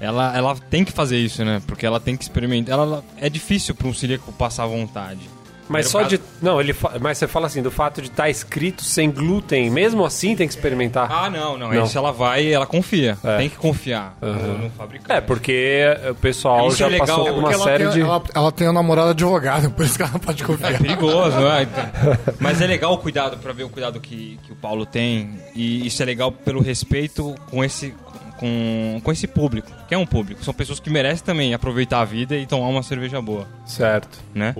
[0.00, 1.60] Ela, ela tem que fazer isso, né?
[1.66, 2.72] Porque ela tem que experimentar.
[2.74, 5.20] Ela, ela- é difícil para um celíaco passar à vontade.
[5.68, 6.20] Mas só caso- de.
[6.40, 10.04] Não, ele fa- mas você fala assim, do fato de estar escrito sem glúten, mesmo
[10.04, 11.10] assim tem que experimentar.
[11.10, 11.70] Ah, não, não.
[11.72, 11.84] Não.
[11.84, 13.16] Isso ela vai, ela confia.
[13.22, 13.36] É.
[13.38, 15.12] Tem que confiar no, no fabricante.
[15.12, 17.92] É, porque o pessoal Isso já é legal, passou por porque uma ela, série tem,
[17.92, 18.00] de.
[18.00, 20.78] ela, ela tem um namorado advogado, por isso que ela não pode É confiar.
[20.80, 21.62] perigoso, né?
[21.62, 25.38] Então, Mas é legal o cuidado, pra ver o cuidado que, que o Paulo tem.
[25.54, 27.94] E isso é legal pelo respeito com esse,
[28.38, 30.42] com, com esse público, que é um público.
[30.44, 34.18] São pessoas que merecem também aproveitar a vida e tomar uma cerveja boa, Certo.
[34.34, 34.54] né?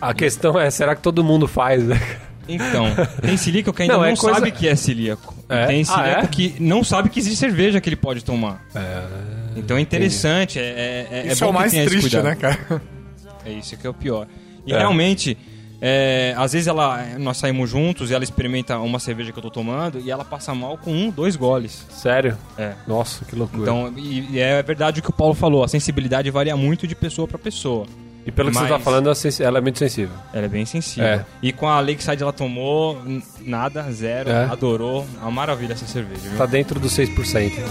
[0.00, 2.00] A questão é, será que todo mundo faz, né?
[2.48, 2.86] Então,
[3.22, 5.34] tem celíaco que ainda Não, não, é coisa- sabe que é celíaco.
[5.48, 5.64] É?
[5.64, 6.26] E tem Ah, celíaco é?
[6.28, 8.64] que não sabe que existe cerveja que ele pode tomar.
[9.56, 12.82] então é interessante, é, é, é, Isso é é, bom o mais triste, né, cara?
[13.44, 14.26] É isso que é o pior.
[14.66, 14.78] E É.
[14.78, 15.36] realmente,
[15.80, 19.50] é, às vezes ela, nós saímos juntos e ela experimenta uma cerveja que eu tô
[19.50, 21.86] tomando e ela passa mal com um, dois goles.
[21.90, 22.36] Sério?
[22.58, 22.72] É.
[22.86, 23.62] Nossa, que loucura.
[23.62, 26.94] Então, e, e é verdade o que o Paulo falou, a sensibilidade varia muito de
[26.94, 27.86] pessoa para pessoa.
[28.26, 30.14] e pelo que você mas- tá falando, ela sensi- ela é muito sensível.
[30.34, 31.08] Ela é bem sensível.
[31.08, 31.24] É.
[31.42, 33.00] E com a Lakeside ela tomou
[33.40, 34.44] nada, zero, É.
[34.44, 35.06] adorou.
[35.22, 36.36] Uma maravilha essa cerveja, viu?
[36.36, 37.52] Tá dentro dos 6%.
[37.52, 37.66] Então.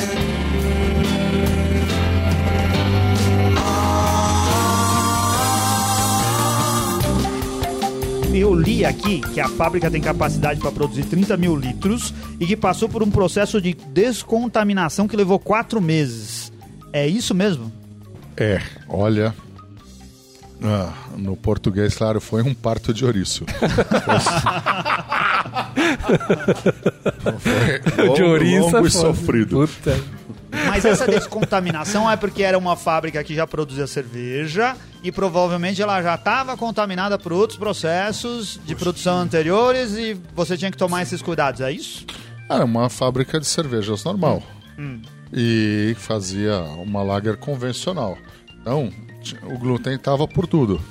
[8.38, 12.56] Eu li aqui que a fábrica tem capacidade para produzir 30 mil litros e que
[12.56, 16.54] passou por um processo de descontaminação que levou quatro meses.
[16.94, 17.74] É isso mesmo?
[18.38, 19.34] É, olha.
[20.64, 23.44] ah, no português, claro, foi um parto de ouriço.
[27.40, 28.60] foi longo, de ouriça.
[28.60, 29.14] longo e foda.
[29.16, 29.68] sofrido.
[29.68, 30.00] Puta.
[30.68, 36.02] Mas essa descontaminação é porque era uma fábrica que já produzia cerveja e provavelmente ela
[36.02, 41.22] já estava contaminada por outros processos de produção anteriores e você tinha que tomar esses
[41.22, 42.06] cuidados, é isso?
[42.50, 44.42] Era uma fábrica de cervejas normal.
[45.34, 48.18] E fazia uma lager convencional.
[48.62, 48.92] Então,
[49.44, 50.82] o glúten estava por tudo.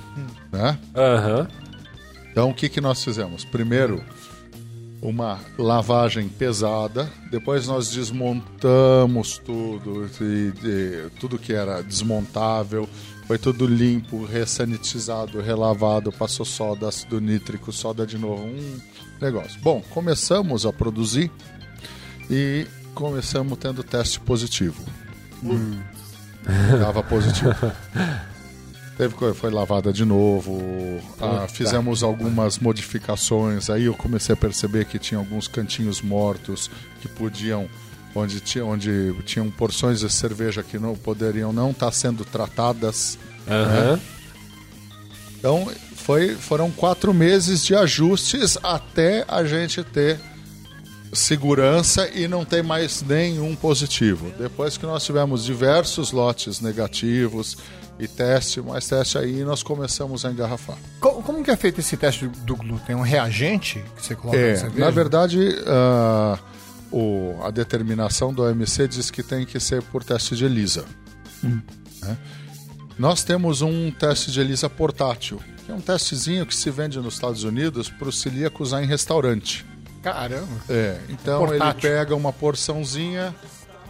[0.51, 0.77] Né?
[0.95, 1.47] Aham.
[2.31, 3.43] Então, o que, que nós fizemos?
[3.43, 4.03] Primeiro,
[5.01, 7.09] uma lavagem pesada.
[7.31, 12.87] Depois, nós desmontamos tudo, e, e tudo que era desmontável.
[13.27, 18.43] Foi tudo limpo, ressanitizado, relavado, passou soda, ácido nítrico, soda de novo.
[18.43, 18.79] Um
[19.21, 19.59] negócio.
[19.59, 21.29] Bom, começamos a produzir
[22.29, 24.81] e começamos tendo teste positivo.
[26.79, 27.53] Dava positivo.
[28.97, 30.59] Teve, foi lavada de novo,
[31.21, 36.67] ah, fizemos algumas modificações, aí eu comecei a perceber que tinha alguns cantinhos mortos
[36.99, 37.69] que podiam,
[38.17, 43.17] onde, tinha, onde tinham porções de cerveja que não poderiam não estar sendo tratadas.
[43.47, 43.99] Aham.
[45.37, 50.19] Então foi, foram quatro meses de ajustes até a gente ter
[51.13, 54.31] segurança e não ter mais nenhum positivo.
[54.37, 57.57] Depois que nós tivemos diversos lotes negativos
[57.99, 60.77] e teste, mais teste aí, nós começamos a engarrafar.
[60.99, 62.93] Co- Como que é feito esse teste do glúten?
[62.93, 64.85] É um reagente que você coloca na É, cerveja?
[64.85, 66.37] na verdade, ah,
[66.91, 70.85] o, a determinação do OMC diz que tem que ser por teste de ELISA.
[71.43, 72.17] né?
[72.97, 77.13] Nós temos um teste de ELISA portátil, que é um testezinho que se vende nos
[77.15, 79.65] Estados Unidos para o celíaco usar em restaurante.
[80.01, 80.47] Caramba.
[80.69, 81.81] É, então ele Portátil.
[81.81, 83.35] pega uma porçãozinha,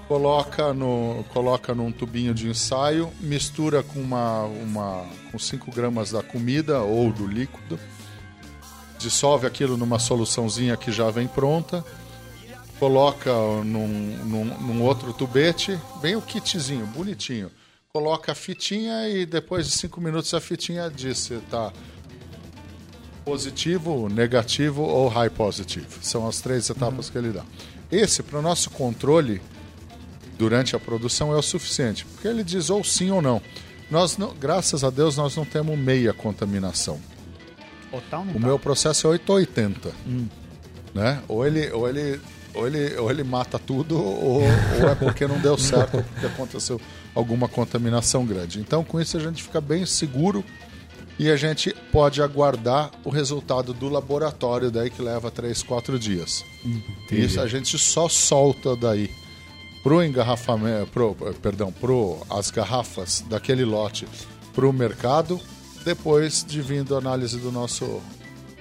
[0.08, 6.24] coloca no coloca num tubinho de ensaio, mistura com uma, uma com 5 gramas da
[6.24, 7.80] comida ou do líquido,
[8.98, 11.86] dissolve aquilo numa soluçãozinha que já vem pronta,
[12.80, 13.32] coloca
[13.64, 13.88] num,
[14.26, 17.52] num, num outro tubete, bem o kitzinho, bonitinho.
[17.92, 21.74] Coloca a fitinha e depois de 5 minutos a fitinha diz se tá
[23.26, 25.88] positivo, negativo ou high positive.
[26.02, 27.44] São as três etapas que ele dá.
[27.92, 29.42] Esse, para o nosso controle
[30.38, 33.42] durante a produção, é o suficiente, porque ele diz ou sim ou não.
[33.90, 37.00] Nós não, graças a Deus, nós não temos meia contaminação.
[37.90, 39.92] Total O meu processo é 880.
[40.94, 41.22] Né?
[41.28, 42.20] Ou, ele, ou, ele,
[42.54, 46.26] ou, ele, ou ele mata tudo, ou, ou é porque não deu certo, ou porque
[46.26, 46.82] aconteceu
[47.14, 48.60] alguma contaminação grande.
[48.60, 50.44] Então, com isso, a gente fica bem seguro
[51.20, 56.44] e a gente pode aguardar o resultado do laboratório daí que leva 3, 4 dias.
[57.12, 59.10] Isso a gente só solta daí
[59.82, 64.08] pro engarrafamento, pro, perdão, pro as garrafas daquele lote
[64.54, 65.40] pro mercado
[65.86, 68.02] depois de vindo a análise do nosso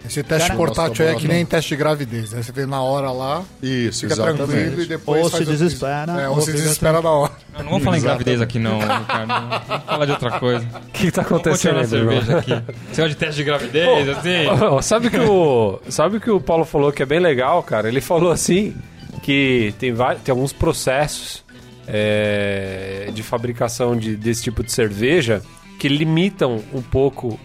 [0.06, 2.30] Esse teste Cara, portátil aí é que nem teste de gravidez.
[2.32, 2.42] Né?
[2.42, 4.88] Você vem na hora lá, isso, fica tranquilo e exatamente.
[4.88, 7.32] depois Ou faz se o- desespera, É, ou ou se desespera na hora.
[7.54, 9.28] Não, não vamos falar em gravidez aqui não, Ricardo.
[9.68, 10.66] Vamos falar de outra coisa.
[10.86, 12.50] O que, que tá acontecendo, na cerveja aqui.
[12.90, 14.46] Você gosta de teste de gravidez, assim?
[14.62, 17.88] Ó, sabe que o sabe que o Paulo falou que é bem legal, cara?
[17.88, 18.74] Ele falou assim
[19.22, 21.44] que tem vários, tem alguns processos
[21.86, 25.42] é, de fabricação de, desse tipo de cerveja
[25.78, 27.38] que limitam um pouco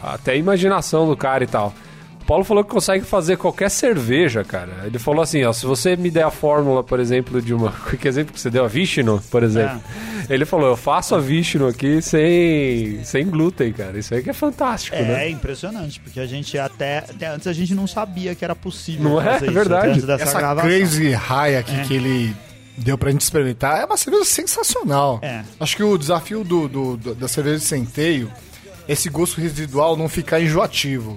[0.00, 1.74] até a imaginação do cara e tal.
[2.26, 4.72] O Paulo falou que consegue fazer qualquer cerveja, cara.
[4.84, 7.72] Ele falou assim, ó, se você me der a fórmula, por exemplo, de uma...
[8.00, 8.64] Que exemplo que você deu?
[8.64, 9.80] A Vishnu, por exemplo.
[10.28, 13.96] Ele falou, eu faço a Vishnu aqui sem, sem glúten, cara.
[13.96, 15.26] Isso aí que é fantástico, né?
[15.26, 19.04] É impressionante, porque a gente até, até antes a gente não sabia que era possível
[19.08, 19.34] Não é?
[19.34, 20.12] fazer isso, Verdade.
[20.20, 20.68] Essa gravação.
[20.68, 22.34] Crazy High aqui que ele
[22.76, 25.20] deu pra gente experimentar é uma cerveja sensacional.
[25.22, 25.42] É.
[25.60, 28.28] Acho que o desafio do, do- do- da cerveja de centeio
[28.88, 31.16] é esse gosto residual não ficar enjoativo.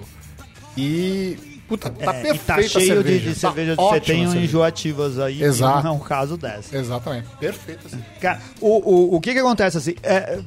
[0.80, 1.50] E.
[1.70, 3.18] Puta, tá É, perfeita e tá a cheio cerveja.
[3.20, 5.84] de, de Tá cervejas que ótima você tem enjoativas aí, Exato.
[5.84, 6.76] não é o caso dessa.
[6.76, 7.28] Exatamente.
[7.38, 7.82] Perfeita.
[7.86, 8.00] assim.
[8.20, 9.94] Cara, o, o, o que que acontece assim?
[10.02, 10.40] é,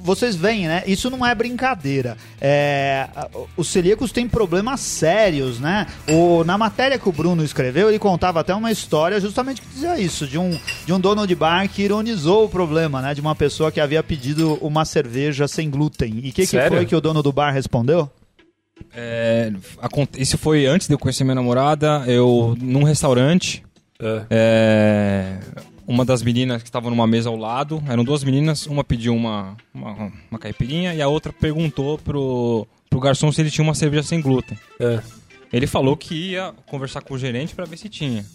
[0.00, 0.82] vocês veem, né?
[0.84, 2.16] Isso não é brincadeira.
[2.40, 3.06] É,
[3.56, 5.86] os celíacos têm problemas sérios, né?
[6.08, 9.96] O, na matéria que o Bruno escreveu, ele contava até uma história justamente que dizia
[10.00, 13.14] isso, de um, de um dono de bar que ironizou o problema, né?
[13.14, 16.12] De uma pessoa que havia pedido uma cerveja sem glúten.
[16.24, 18.10] E o que, que foi que o dono do bar respondeu?
[18.94, 19.52] É,
[20.18, 22.04] isso foi antes de eu conhecer minha namorada.
[22.06, 23.62] Eu, num restaurante,
[24.00, 24.26] É.
[24.30, 25.38] É,
[25.86, 29.56] uma das meninas que estavam numa mesa ao lado, eram duas meninas, uma pediu uma,
[29.72, 34.02] uma, uma caipirinha e a outra perguntou pro, pro garçom se ele tinha uma cerveja
[34.02, 34.58] sem glúten.
[34.80, 35.00] É.
[35.52, 38.26] Ele falou que ia conversar com o gerente pra ver se tinha.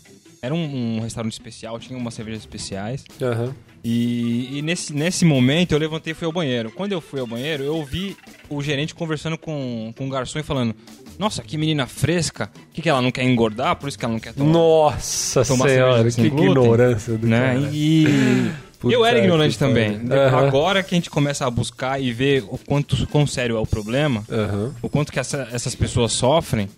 [0.41, 3.03] Era um, um restaurante especial, tinha umas cervejas especiais.
[3.21, 3.53] Aham.
[3.83, 6.69] E, e nesse, nesse momento eu levantei e fui ao banheiro.
[6.71, 8.15] Quando eu fui ao banheiro, eu ouvi
[8.49, 10.75] o gerente conversando com, com o garçom e falando:
[11.17, 12.51] Nossa, que menina fresca.
[12.69, 13.75] O que, que ela não quer engordar?
[13.77, 14.51] Por isso que ela não quer tomar.
[14.51, 17.39] Nossa Tomar senhora, cerveja que glúten, ignorância do né?
[17.55, 17.69] cara.
[17.73, 19.99] E Puta eu era ignorante também.
[20.11, 20.47] Aham.
[20.47, 23.65] Agora que a gente começa a buscar e ver o quanto quão sério é o
[23.65, 24.75] problema, Aham.
[24.81, 26.69] o quanto que essa- essas pessoas sofrem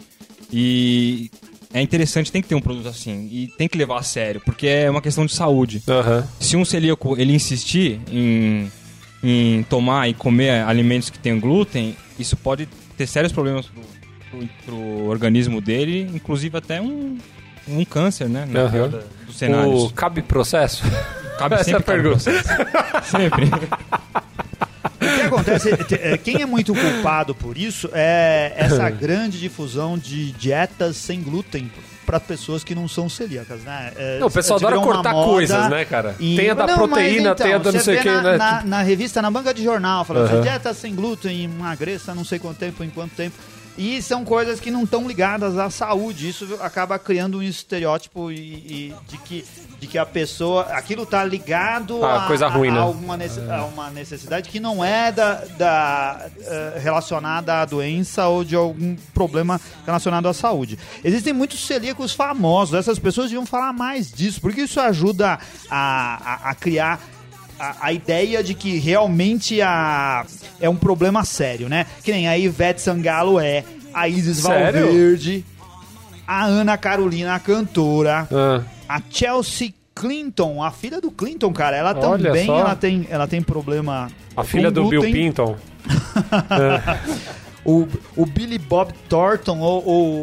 [0.51, 1.29] e
[1.73, 4.67] é interessante, tem que ter um produto assim e tem que levar a sério, porque
[4.67, 5.81] é uma questão de saúde.
[5.87, 6.25] Aham.
[6.39, 8.71] Se um celíaco ele insistir em,
[9.23, 13.81] em tomar e comer alimentos que tenham glúten, isso pode ter sérios problemas pro,
[14.29, 17.17] pro, pro organismo dele, inclusive até um,
[17.67, 18.45] um câncer, né?
[18.47, 19.83] Na pior da- dos cenários.
[19.83, 20.83] O cabe processo?
[21.39, 22.31] Cabe essa sempre é a pergunta.
[22.31, 23.11] processo.
[23.11, 23.45] sempre.
[25.05, 29.97] O que acontece, te- é, quem é muito culpado por isso é essa grande difusão
[29.97, 31.71] de dietas sem glúten
[32.05, 33.91] para pessoas que não são celíacas, né?
[33.95, 36.15] É, Não, o pessoal adora cortar moda coisas, né, cara?
[36.19, 38.21] e- Tem a da Não, proteína, então, tem a da não sei o que, na,
[38.21, 38.37] né?
[38.37, 40.41] Na, na revista, na banca de jornal, falando Aham.
[40.41, 43.35] dieta sem glúten, emagreça não sei quanto tempo, em quanto tempo.
[43.75, 46.29] E são coisas que não estão ligadas à saúde.
[46.29, 49.43] Isso acaba criando um estereótipo e, e de, que,
[49.79, 50.63] de que a pessoa.
[50.73, 52.79] Aquilo tá ligado Ah, a, coisa ruim, a, né?
[52.79, 58.43] alguma nece- a uma necessidade que não é da, da, eh, relacionada à doença ou
[58.43, 60.77] de algum problema relacionado à saúde.
[61.03, 62.75] Existem muitos celíacos famosos.
[62.75, 66.99] Essas pessoas deviam falar mais disso, porque isso ajuda a, a, a criar
[67.71, 70.25] a, a ideia de que realmente a,
[70.59, 71.85] é um problema sério, né?
[72.03, 74.85] Que nem a Ivete Sangalo é, a Isis Sério?
[74.85, 75.45] Valverde,
[76.27, 78.61] a Ana Carolina, a cantora, Ah,
[78.97, 82.59] a Chelsea Clinton, a filha do Clinton, cara, ela Olha também só.
[82.59, 84.09] ela tem, ela tem problema.
[84.35, 85.13] a filha do Bill glúten.
[85.13, 85.55] Pinton.
[87.65, 89.79] O, o Billy Bob Thornton, o,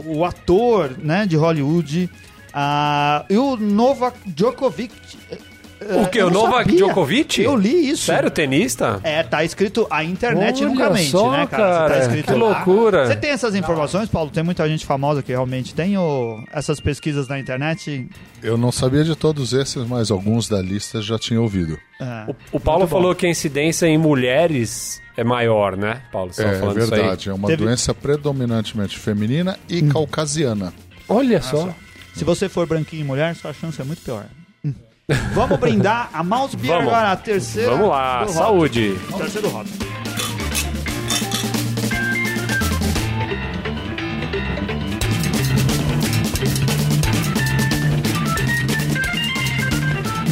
[0.07, 2.11] o, o ator né, de Hollywood.
[2.53, 4.92] ah, e o Novak Djokovic.
[5.81, 6.19] O que?
[6.19, 6.77] eu O não Novak sabia.
[6.87, 7.40] Djokovic?
[7.43, 8.05] Eu li isso.
[8.07, 9.01] Sério, tenista?
[9.03, 11.88] É, tá escrito a internet Olha nunca mente, só, né, cara?
[11.95, 12.38] Tá escrito que lá.
[12.49, 13.07] loucura.
[13.07, 14.31] Você tem essas informações, Paulo?
[14.31, 18.09] Tem muita gente famosa que realmente tem ou essas pesquisas na internet?
[18.43, 21.79] Eu não sabia de todos esses, mas alguns da lista já tinha ouvido.
[22.01, 22.31] É.
[22.31, 26.33] O, o Paulo falou que a incidência em mulheres é maior, né, Paulo?
[26.33, 27.01] Você É, falando isso aí.
[27.01, 30.73] verdade, é uma Teve- doença predominantemente feminina e caucasiana.
[31.09, 31.75] Olha só.
[32.14, 34.25] Se você for branquinho e mulher, sua chance é muito pior.
[35.35, 36.92] Vamos brindar a Mouse Beer Vamos.
[36.92, 37.70] agora, a terceira.
[37.70, 38.96] Vamos lá, saúde.
[39.16, 39.90] Terceiro rótulo.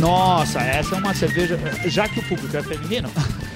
[0.01, 1.59] Nossa, essa é uma cerveja.
[1.87, 3.11] Já que o público é feminino,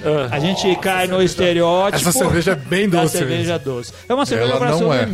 [0.05, 0.29] Ah.
[0.35, 2.09] a gente cai no estereótipo.
[2.09, 3.93] Essa cerveja é bem doce cerveja doce.
[4.09, 5.07] É uma cerveja para não é.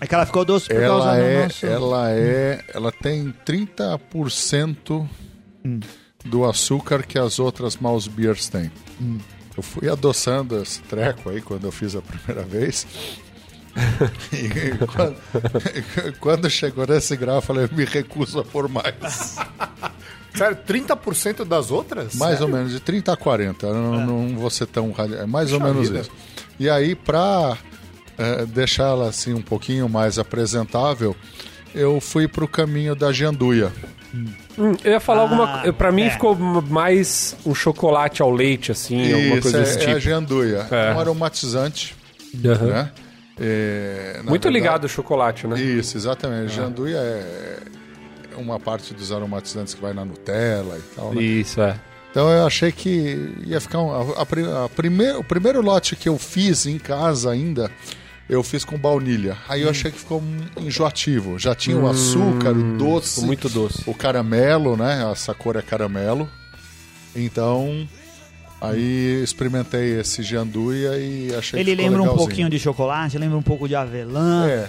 [0.00, 1.66] É que ela ficou doce por causa Ela do é, nosso...
[1.66, 5.08] ela é, ela tem 30%
[6.24, 8.70] do açúcar que as outras mouse beers têm.
[9.56, 12.86] Eu fui adoçando esse treco aí quando eu fiz a primeira vez.
[14.32, 15.16] e quando,
[16.20, 19.36] quando chegou nesse grau, eu falei, me recuso a pôr mais.
[20.34, 22.14] Sério, 30% das outras?
[22.16, 23.66] Mais ou menos, de 30 a 40.
[23.66, 26.00] Eu não, não vou ser tão É mais ou Puxa menos vida.
[26.00, 26.10] isso.
[26.58, 27.56] E aí, pra
[28.18, 31.14] eh, deixá-la assim um pouquinho mais apresentável,
[31.74, 33.72] eu fui pro caminho da janduia.
[34.56, 35.72] Hum, eu ia falar Ah, alguma coisa.
[35.72, 36.10] Pra mim é.
[36.10, 40.00] ficou mais um chocolate ao leite, assim, alguma Isso coisa é, desse é a tipo.
[40.00, 40.66] janduia.
[40.70, 40.90] É.
[40.90, 41.96] É um aromatizante,
[42.44, 42.66] Aham.
[42.66, 42.92] né?
[43.40, 45.60] É, Muito verdade- ligado ao chocolate, né?
[45.60, 46.54] Isso, exatamente.
[46.54, 47.58] Janduia é
[48.36, 51.20] uma parte dos aromatizantes que vai na Nutella e tal, né?
[51.20, 51.74] Isso, é.
[52.12, 56.08] Então eu achei que ia ficar um, a, a a primeir- o primeiro lote que
[56.08, 57.68] eu fiz em casa ainda,
[58.34, 59.36] eu fiz com baunilha.
[59.48, 59.64] Aí Hum.
[59.64, 61.38] eu achei que ficou um enjoativo.
[61.38, 63.82] Já tinha o açúcar, o doce, Ficou muito doce.
[63.86, 65.10] o caramelo, né?
[65.12, 66.28] Essa cor é caramelo.
[67.14, 67.88] Então,
[68.70, 73.42] aí experimentei esse janduia e achei Ele que lembra um pouquinho de chocolate, lembra um
[73.42, 74.46] pouco de avelã.
[74.46, 74.66] É,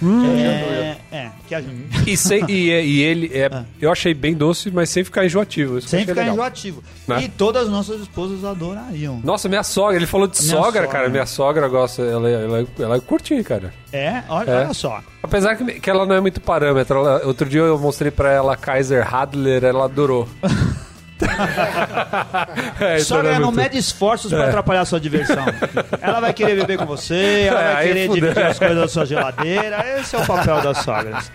[1.12, 1.76] É, é, que a gente...
[2.10, 3.50] E, sem- e, e ele é.
[3.80, 5.80] Eu achei bem doce, mas sem ficar enjoativo.
[5.80, 6.34] Sem ficar legal.
[6.34, 6.82] enjoativo.
[7.08, 7.22] Né?
[7.24, 9.20] E todas as nossas esposas adorariam.
[9.24, 10.86] Nossa, minha sogra, ele falou de Minha sogra, sogra.
[10.88, 11.08] cara.
[11.08, 13.72] Minha sogra gosta, ela, ela, ela curte, cara.
[13.92, 14.64] É, olha, É.
[14.64, 15.00] olha só.
[15.22, 16.98] Apesar que, que ela não é muito parâmetro.
[16.98, 20.28] ela- outro dia eu mostrei pra ela Kaiser Hadler, ela adorou.
[22.80, 25.44] É, Sogra é não muito- mede esforços pra atrapalhar a sua diversão.
[26.00, 28.22] Ela vai querer beber com você, ela É, vai aí querer fudeu.
[28.22, 29.98] dividir as coisas da sua geladeira.
[30.00, 31.32] Esse é o papel das sogras.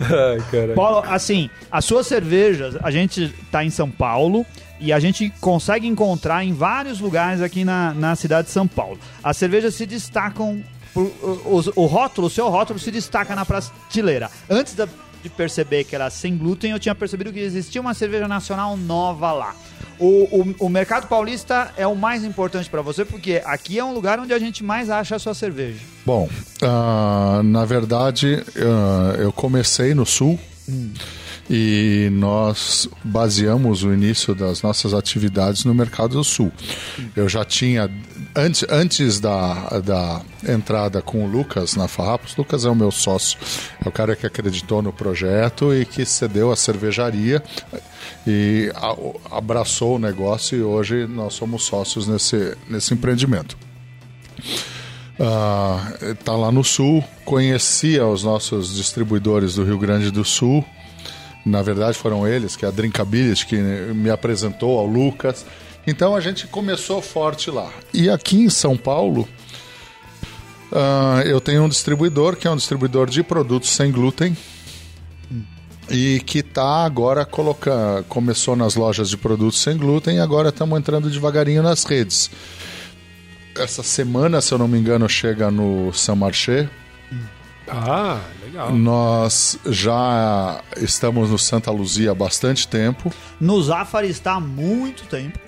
[0.00, 0.74] Ai.
[0.74, 4.44] Paulo, assim, as suas cervejas, a gente tá em São Paulo
[4.80, 8.98] e a gente consegue encontrar em vários lugares aqui na, na cidade de São Paulo.
[9.22, 10.62] As cervejas se destacam,
[10.92, 11.10] por-
[11.46, 14.30] os- o rótulo, o seu rótulo se destaca na prateleira.
[14.50, 14.88] Antes da-
[15.24, 19.32] de perceber que era sem glúten, eu tinha percebido que existia uma cerveja nacional nova
[19.32, 19.56] lá.
[19.98, 23.94] O, o, o mercado paulista é o mais importante para você, porque aqui é um
[23.94, 25.78] lugar onde a gente mais acha a sua cerveja.
[26.04, 26.28] Bom,
[26.62, 30.38] ah, na verdade, ah, eu comecei no Sul
[31.48, 36.50] e nós baseamos o início das nossas atividades no mercado do Sul.
[37.14, 37.90] Eu já tinha,
[38.34, 43.38] antes, antes da, da entrada com o Lucas na Farrapos, Lucas é o meu sócio,
[43.84, 47.42] é o cara que acreditou no projeto e que cedeu a cervejaria
[48.26, 48.72] e
[49.30, 53.56] abraçou o negócio e hoje nós somos sócios nesse, nesse empreendimento.
[55.18, 55.92] Ah,
[56.24, 60.64] tá lá no sul, conhecia os nossos distribuidores do Rio Grande do Sul.
[61.44, 65.44] Na verdade, foram eles, que é a Drinkability, que me apresentou ao Lucas.
[65.86, 67.70] Então a gente começou forte lá.
[67.92, 69.28] E aqui em São Paulo,
[70.72, 74.36] ah, eu tenho um distribuidor que é um distribuidor de produtos sem glúten
[75.90, 80.78] e que está agora colocando, começou nas lojas de produtos sem glúten e agora estamos
[80.78, 82.30] entrando devagarinho nas redes.
[83.56, 86.68] Essa semana, se eu não me engano, chega no Saint Marché.
[87.68, 88.72] Ah, legal.
[88.74, 93.12] Nós já estamos no Santa Luzia há bastante tempo.
[93.40, 95.38] No Zafari está há muito tempo.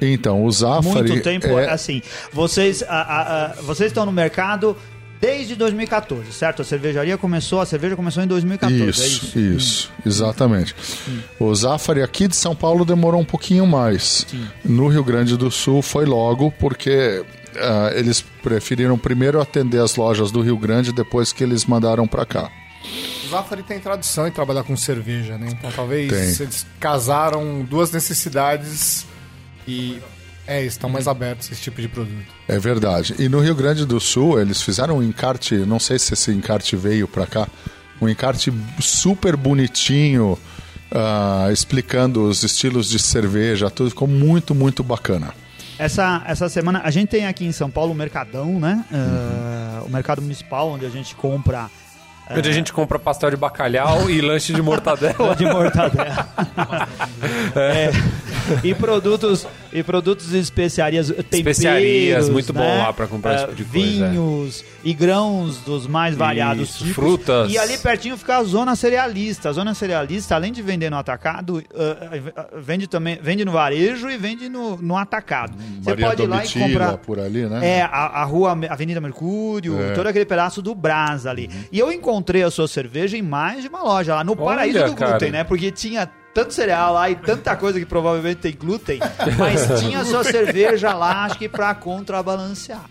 [0.00, 1.46] Então, o Zafari muito tempo.
[1.58, 2.00] é, Assim,
[2.32, 4.76] vocês, a- a- a- vocês estão no mercado
[5.20, 6.62] desde 2014, certo?
[6.62, 8.82] A cervejaria começou, a cerveja começou em 2014.
[8.82, 9.38] é Isso, isso?
[9.38, 10.74] isso, exatamente.
[11.40, 14.26] O Zafari aqui de São Paulo demorou um pouquinho mais.
[14.64, 17.24] No Rio Grande do Sul foi logo, porque
[17.56, 22.24] ah, eles preferiram primeiro atender as lojas do Rio Grande depois que eles mandaram para
[22.24, 22.50] cá.
[23.24, 25.48] O Zafari tem tradição em trabalhar com cerveja, né?
[25.50, 26.46] Então talvez Tem.
[26.46, 29.06] eles casaram duas necessidades
[29.66, 29.98] e
[30.46, 32.26] é, estão mais abertos a esse tipo de produto.
[32.46, 33.14] É verdade.
[33.18, 36.76] E no Rio Grande do Sul, eles fizeram um encarte, não sei se esse encarte
[36.76, 37.48] veio para cá,
[38.00, 40.38] um encarte super bonitinho,
[40.92, 45.34] ah, explicando os estilos de cerveja, tudo ficou muito, muito bacana.
[45.78, 48.84] Essa, essa semana, a gente tem aqui em São Paulo o Mercadão, né?
[48.90, 48.98] Uhum.
[48.98, 51.68] Ah, o mercado municipal, onde a gente compra
[52.30, 55.34] Onde a gente compra pastel de bacalhau e lanche de mortadela.
[55.36, 56.28] de mortadela.
[57.54, 57.90] É.
[58.62, 62.78] E produtos e produtos de especiarias, temperos, Especiarias, muito bom né?
[62.78, 66.78] lá pra comprar esse Ah, tipo de coisa, Vinhos e grãos dos mais variados Isso,
[66.78, 66.94] tipos.
[66.94, 67.50] frutas.
[67.52, 69.48] E ali pertinho fica a zona cerealista.
[69.48, 74.08] A zona cerealista, além de vender no atacado, ah, ah, vende também vende no varejo
[74.10, 75.54] e vende no, no atacado.
[75.82, 77.78] Você Maria pode ir lá e comprar por ali, né?
[77.78, 79.92] é, a, a rua Avenida Mercúrio, É.
[79.94, 81.50] todo aquele pedaço do Brás ali.
[81.72, 84.94] E eu encontrei a sua cerveja em mais de uma loja, lá no Paraíso do
[84.94, 85.12] cara.
[85.12, 85.44] Glúten, né?
[85.44, 88.98] Porque tinha tanto cereal lá e tanta coisa que provavelmente tem glúten,
[89.38, 92.84] mas tinha a sua cerveja lá, acho que pra contrabalancear.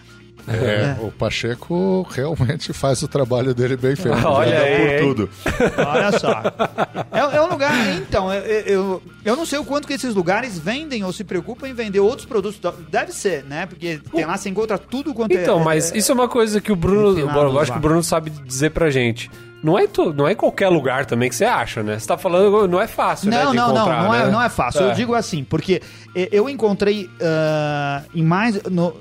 [0.45, 4.17] É, o Pacheco realmente faz o trabalho dele bem feito.
[4.27, 5.29] Olha aí, por tudo.
[5.77, 6.41] Olha só.
[7.13, 10.57] É, é um lugar, então, eu, eu, eu não sei o quanto que esses lugares
[10.57, 12.59] vendem ou se preocupam em vender outros produtos.
[12.89, 13.67] Deve ser, né?
[13.67, 16.71] Porque tem lá, você encontra tudo quanto é- Então, mas isso é uma coisa que
[16.71, 17.19] o Bruno.
[17.19, 19.29] Eu acho que o Bruno sabe dizer pra gente.
[19.63, 21.97] Não é, to- não é em qualquer lugar também que você acha, né?
[21.97, 23.41] Você tá falando, não é fácil, né?
[23.43, 24.31] Não, de não, não, encontrar, não é, né?
[24.31, 24.81] não é fácil.
[24.81, 25.81] Eu digo assim, porque
[26.13, 28.61] eu encontrei ah, em mais.
[28.63, 28.93] No,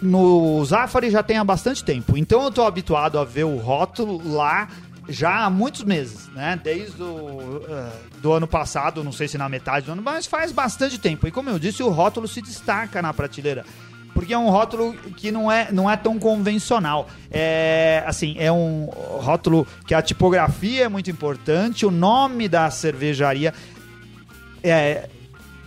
[0.00, 2.16] no Zafari já tem há bastante tempo.
[2.16, 4.66] Então eu tô habituado a ver o rótulo lá
[5.08, 6.58] já há muitos meses, né?
[6.62, 7.90] Desde o ah,
[8.22, 11.28] do ano passado, não sei se na metade do ano, mas faz bastante tempo.
[11.28, 13.64] E como eu disse, o rótulo se destaca na prateleira.
[14.14, 17.08] Porque é um rótulo que não é, não é tão convencional.
[17.30, 23.54] É assim, é um rótulo que a tipografia é muito importante, o nome da cervejaria
[24.62, 25.08] é,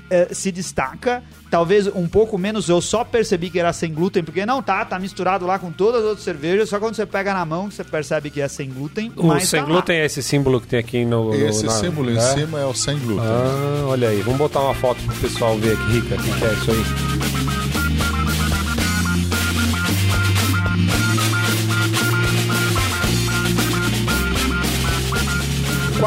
[0.10, 1.24] é, se destaca.
[1.50, 5.00] Talvez um pouco menos, eu só percebi que era sem glúten, porque não tá, tá
[5.00, 7.84] misturado lá com todas as outras cervejas, só quando você pega na mão que você
[7.84, 9.12] percebe que é sem glúten.
[9.16, 9.72] O mas sem tá lá.
[9.74, 11.30] glúten é esse símbolo que tem aqui no.
[11.30, 12.22] no- Esse na- símbolo em é?
[12.22, 13.26] cima é o sem glúten.
[13.26, 14.22] Ah, olha aí.
[14.22, 16.16] Vamos botar uma foto pro pessoal ver aqui, Rica.
[16.16, 17.64] O que que é isso aí?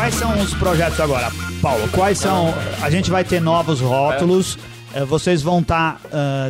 [0.08, 1.30] Quais são os projetos agora,
[1.60, 1.86] Paulo?
[1.90, 2.54] Quais são.
[2.80, 4.56] A gente vai ter novos rótulos.
[4.94, 6.00] eh, Vocês vão estar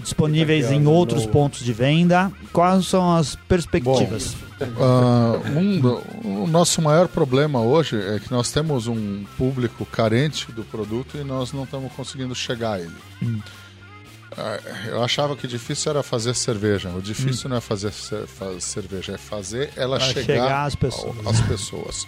[0.00, 2.30] disponíveis Aqui, ó, em no outros pontos de venda.
[2.52, 4.36] Quais são as perspectivas?
[4.80, 10.52] Ah, um do- o nosso maior problema hoje é que nós temos um público carente
[10.52, 12.94] do produto e nós não estamos conseguindo chegar a ele.
[13.24, 13.26] Ah,
[14.89, 16.91] eu achava que difícil era fazer cerveja.
[16.91, 20.74] O difícil não é fazer ce- fa- cerveja, é fazer ela Pra chegar, chegar às
[20.74, 21.16] pessoas.
[21.26, 22.07] ao- às pessoas.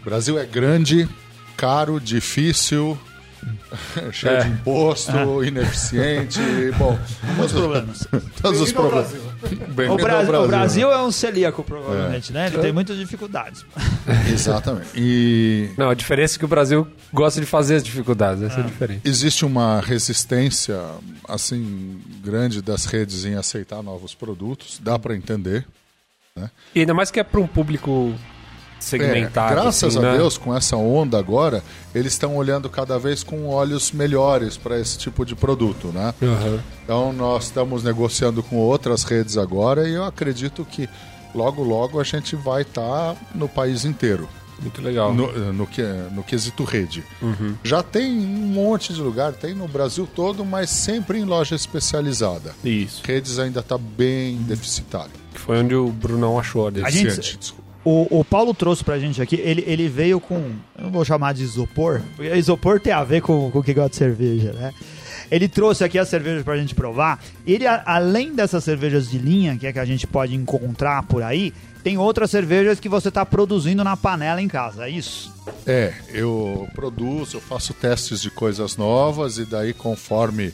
[0.00, 1.08] o Brasil é grande,
[1.56, 2.98] caro, difícil,
[4.12, 4.44] cheio É.
[4.44, 6.40] de imposto, ineficiente.
[6.78, 6.98] Bom,
[7.36, 8.06] Muitos problemas.
[8.40, 9.12] todos os problemas.
[9.72, 12.34] O, Bem-vindo Bra- ao o Brasil é um celíaco, provavelmente, É.
[12.34, 12.46] né?
[12.48, 13.64] Ele tem muitas dificuldades.
[14.32, 14.88] Exatamente.
[14.94, 18.62] E Não, a diferença é que o Brasil gosta de fazer as dificuldades, essa é
[18.62, 19.00] a diferença.
[19.04, 20.78] existe uma resistência
[21.28, 25.66] assim grande das redes em aceitar novos produtos, dá para entender.
[26.74, 28.14] E ainda mais que é para um público
[28.82, 29.52] segmentado.
[29.52, 30.18] É, graças assim, a né?
[30.18, 31.62] Deus, com essa onda agora,
[31.94, 36.12] eles estão olhando cada vez com olhos melhores para esse tipo de produto, né?
[36.22, 36.60] Aham.
[36.84, 40.88] Então nós estamos negociando com outras redes agora e eu acredito que
[41.34, 44.28] logo logo a gente vai estar no país inteiro.
[44.60, 45.12] Muito legal.
[45.12, 47.02] No, no, que, no quesito rede.
[47.20, 47.56] Uhum.
[47.64, 52.54] Já tem um monte de lugar, tem no Brasil todo, mas sempre em loja especializada.
[52.64, 53.02] Isso.
[53.04, 55.10] Redes ainda está bem deficitário.
[55.34, 56.86] Que foi onde o Brunão achou a dele.
[56.86, 57.54] A gente-.
[57.84, 60.34] O, o Paulo trouxe pra gente aqui, ele, ele veio com.
[60.78, 63.74] Eu não vou chamar de isopor, porque isopor tem a ver com, com o que
[63.74, 64.72] gosta de cerveja, né?
[65.30, 67.20] Ele trouxe aqui as cervejas pra gente provar.
[67.46, 71.22] Ele, a- além dessas cervejas de linha, que é que a gente pode encontrar por
[71.22, 71.52] aí,
[71.82, 75.34] tem outras cervejas que você tá produzindo na panela em casa, é isso?
[75.66, 80.52] É, eu produzo, eu faço testes de coisas novas e daí conforme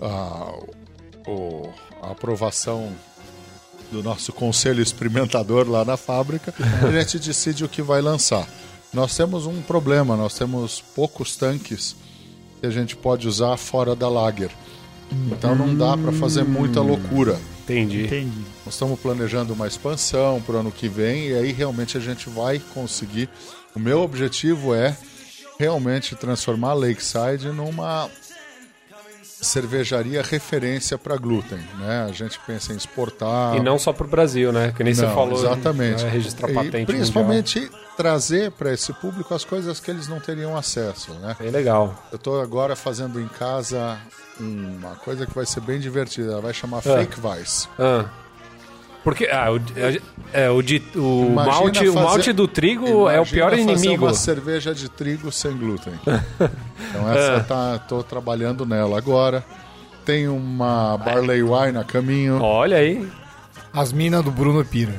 [0.00, 0.52] a,
[2.02, 2.92] a aprovação
[3.90, 8.48] do nosso conselho experimentador lá na fábrica, a gente decide o que vai lançar.
[8.92, 11.96] Nós temos um problema, nós temos poucos tanques
[12.60, 14.50] que a gente pode usar fora da lager.
[15.30, 17.38] Então não dá para fazer muita loucura.
[17.64, 18.04] Entendi.
[18.04, 18.42] Entendi.
[18.64, 22.28] Nós estamos planejando uma expansão para o ano que vem e aí realmente a gente
[22.28, 23.28] vai conseguir.
[23.74, 24.96] O meu objetivo é
[25.58, 28.08] realmente transformar a Lakeside numa
[29.40, 32.06] cervejaria referência para glúten, né?
[32.08, 33.56] A gente pensa em exportar.
[33.56, 34.72] E não só pro Brasil, né?
[34.76, 35.38] Que nem você Não, falou.
[35.38, 36.04] Exatamente.
[36.04, 36.10] né?
[36.10, 41.10] Registrar E patente principalmente trazer para esse público as coisas que eles não teriam acesso,
[41.12, 41.18] né?
[41.18, 41.36] mundial.
[41.40, 42.04] Bem legal.
[42.10, 43.98] Eu estou agora fazendo em casa
[44.38, 46.32] uma coisa que vai ser bem divertida.
[46.32, 46.80] Ela vai chamar É.
[46.82, 47.68] Fake Vice.
[47.78, 48.04] Ah.
[49.06, 49.60] Porque ah, o,
[50.32, 53.62] é, o, di- o, Imagina malte, o fazer- malte do trigo é o pior fazer
[53.62, 54.04] inimigo.
[54.06, 55.92] uma cerveja de trigo sem glúten.
[56.02, 59.44] então essa tá, tô trabalhando nela agora.
[60.04, 62.42] Tem uma barley wine a caminho.
[62.42, 63.06] Olha aí.
[63.76, 64.94] As minas do Bruno Pira.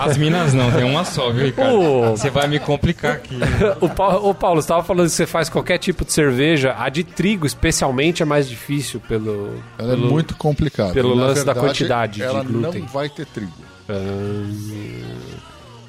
[0.00, 2.10] As minas não, tem uma só, viu, Ricardo?
[2.10, 3.36] Você vai me complicar aqui.
[3.80, 6.74] O Paulo, ô, Paulo, você estava falando que você faz qualquer tipo de cerveja.
[6.76, 9.54] A de trigo, especialmente, é mais difícil pelo.
[9.78, 10.92] Ela é pelo- muito complicada.
[10.92, 12.80] pelo E, na lance da verdade, quantidade de ela glúten.
[12.82, 13.52] não vai ter trigo.
[13.88, 13.94] Ah,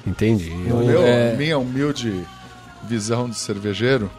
[0.06, 0.50] entendi.
[0.50, 2.24] No meu, é- Minha humilde
[2.88, 4.10] visão de cervejeiro,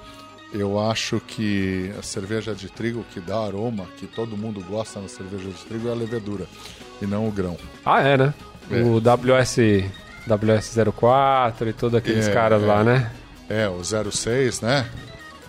[0.53, 5.07] eu acho que a cerveja de trigo que dá aroma, que todo mundo gosta na
[5.07, 6.45] cerveja de trigo, é a levedura
[7.01, 7.57] e não o grão.
[7.85, 8.33] Ah, é, né?
[8.71, 8.81] É.
[8.81, 9.57] O WS,
[10.27, 12.65] WS04 e todos aqueles É, caras é.
[12.65, 13.11] lá, né?
[13.49, 14.85] É, o 06, né?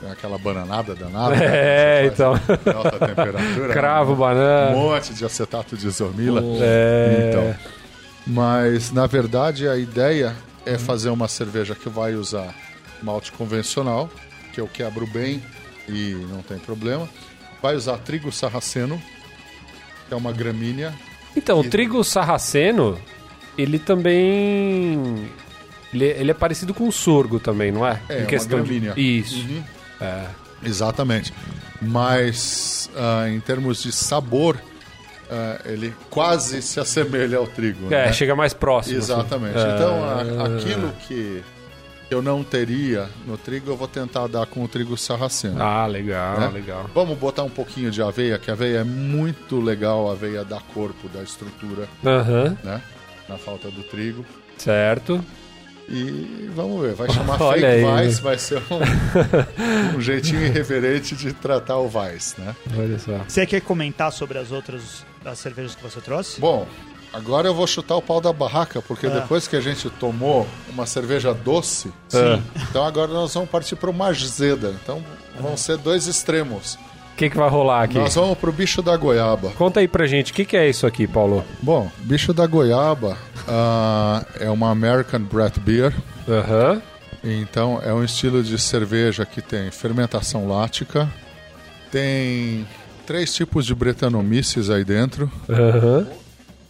[0.06, 1.34] É aquela bananada danada.
[1.42, 2.32] É, né, então.
[2.74, 3.72] alta temperatura.
[3.72, 4.76] Cravo, Um banana.
[4.76, 6.42] monte de acetato de isomila.
[6.60, 7.28] É.
[7.30, 7.54] Então.
[8.26, 10.34] Mas, na verdade, a ideia
[10.66, 12.54] é fazer uma cerveja que vai usar
[13.02, 14.10] malte convencional,
[14.52, 15.42] que eu quebro bem
[15.88, 17.08] e não tem problema.
[17.62, 19.00] Vai usar trigo sarraceno,
[20.08, 20.92] que é uma gramínea.
[21.36, 22.98] Então, o trigo sarraceno,
[23.58, 25.28] ele também.
[25.92, 28.00] Ele, ele é parecido com o sorgo também, não é?
[28.08, 28.64] É, em uma questão de...
[28.68, 28.94] gramínea.
[28.96, 29.36] Isso.
[29.46, 29.62] Uhum.
[30.00, 30.24] É.
[30.64, 31.32] Exatamente.
[31.80, 34.56] Mas, ah, em termos de sabor,
[35.30, 37.86] ah, ele quase se assemelha ao trigo.
[37.92, 38.12] É, né?
[38.12, 38.98] chega mais próximo.
[38.98, 39.12] assim.
[39.12, 39.56] Exatamente.
[39.58, 39.74] É.
[39.74, 41.42] Então, a- aquilo que
[42.10, 45.60] eu não teria no trigo, eu vou tentar dar com o trigo sarraceno.
[45.60, 46.48] Ah, legal, né?
[46.48, 46.88] legal.
[46.94, 50.60] Vamos botar um pouquinho de aveia, que a aveia é muito legal, a aveia dá
[50.72, 52.80] corpo, dá estrutura, Aham, né?
[53.28, 54.24] Na falta do trigo.
[54.56, 55.22] certo.
[55.88, 58.06] E vamos ver, vai chamar Olha fake aí.
[58.08, 62.56] Vice, vai ser um, um jeitinho irreverente de tratar o Vice, né?
[62.76, 63.18] Olha só.
[63.28, 66.40] Você quer comentar sobre as outras das cervejas que você trouxe?
[66.40, 66.66] Bom,
[67.12, 70.86] agora eu vou chutar o pau da barraca, porque depois que a gente tomou uma
[70.86, 72.42] cerveja doce, Sim.
[72.68, 74.74] então agora nós vamos partir para uma azeda.
[74.82, 75.02] Então
[75.40, 76.74] vão ser dois extremos.
[76.74, 77.98] O que, que vai rolar aqui?
[77.98, 79.50] Nós vamos pro bicho da goiaba.
[79.52, 81.42] Conta aí pra gente, o que, que é isso aqui, Paulo?
[81.62, 83.16] Bom, bicho da goiaba
[83.48, 85.94] ah, é uma American Brett Beer.
[86.28, 86.82] Aham.
[87.24, 91.08] Então é um estilo de cerveja que tem fermentação lática,
[91.90, 92.66] tem
[93.06, 96.06] três tipos de Brettanomyces aí dentro, Aham.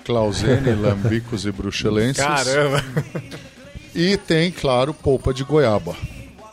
[0.07, 2.23] Clausene, Lambicos e Bruxelenses.
[2.25, 2.83] Caramba.
[3.95, 5.97] E tem, claro, polpa de goiaba.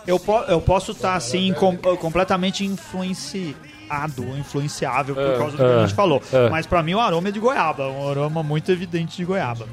[0.08, 5.64] Eu, po- eu posso estar, assim, com- completamente influenciado, influenciável por É, causa do que
[5.64, 6.22] a é, gente falou.
[6.32, 6.50] é.
[6.50, 9.68] Mas pra mim o aroma é de goiaba, um aroma muito evidente de goiaba.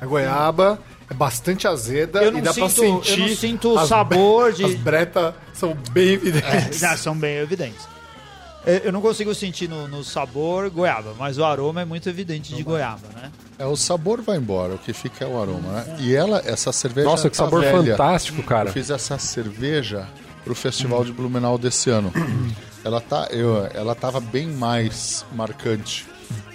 [0.00, 0.78] A goiaba
[1.10, 3.20] é bastante azeda Eu não e dá pra sinto- eu sentir.
[3.20, 6.78] não sinto o as sabor de- As bretas são bem evidentes.
[6.78, 7.86] Já são bem evidentes.
[8.66, 12.54] É, Eu não consigo sentir no, no sabor goiaba, mas o aroma é muito evidente
[12.54, 13.30] de goiaba, né?
[13.58, 15.96] É, o sabor vai embora, o que fica é o aroma, né?
[16.00, 17.92] E ela, essa cerveja Nossa, que tá sabor velha.
[17.92, 18.68] fantástico, cara.
[18.68, 20.06] Eu fiz essa cerveja
[20.44, 22.12] pro Festival de Blumenau desse ano.
[22.84, 26.06] ela tá, eu, ela tava bem mais marcante.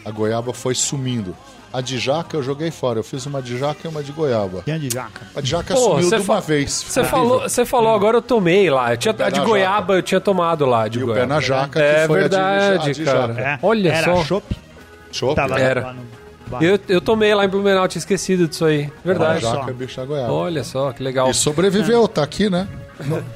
[0.04, 1.36] A goiaba foi sumindo.
[1.78, 3.00] A de jaca eu joguei fora.
[3.00, 4.62] Eu fiz uma de jaca e uma de goiaba.
[4.64, 5.22] Quem é de jaca?
[5.36, 6.72] A de jaca Pô, sumiu de uma vez.
[6.88, 8.94] Você falou, você falou agora eu tomei lá.
[8.94, 9.94] Eu tinha, a de goiaba jaca.
[9.94, 11.28] eu tinha tomado lá, de E o goiaba.
[11.28, 13.28] pé na jaca, É que foi a de- verdade, a de cara.
[13.34, 13.42] jaca.
[13.42, 14.24] É, Olha era só.
[14.24, 14.56] chopp?
[15.12, 15.82] Chopp, Tava Era.
[15.82, 16.02] lá no
[16.48, 16.64] bar.
[16.64, 18.90] Eu, eu tomei lá em Blumenau, tinha esquecido disso aí.
[19.04, 19.46] Verdade.
[19.46, 19.60] Olha só.
[19.62, 20.32] jaca bicho da goiaba.
[20.34, 21.30] Olha só, que legal.
[21.30, 22.68] E sobreviveu, tá aqui, né?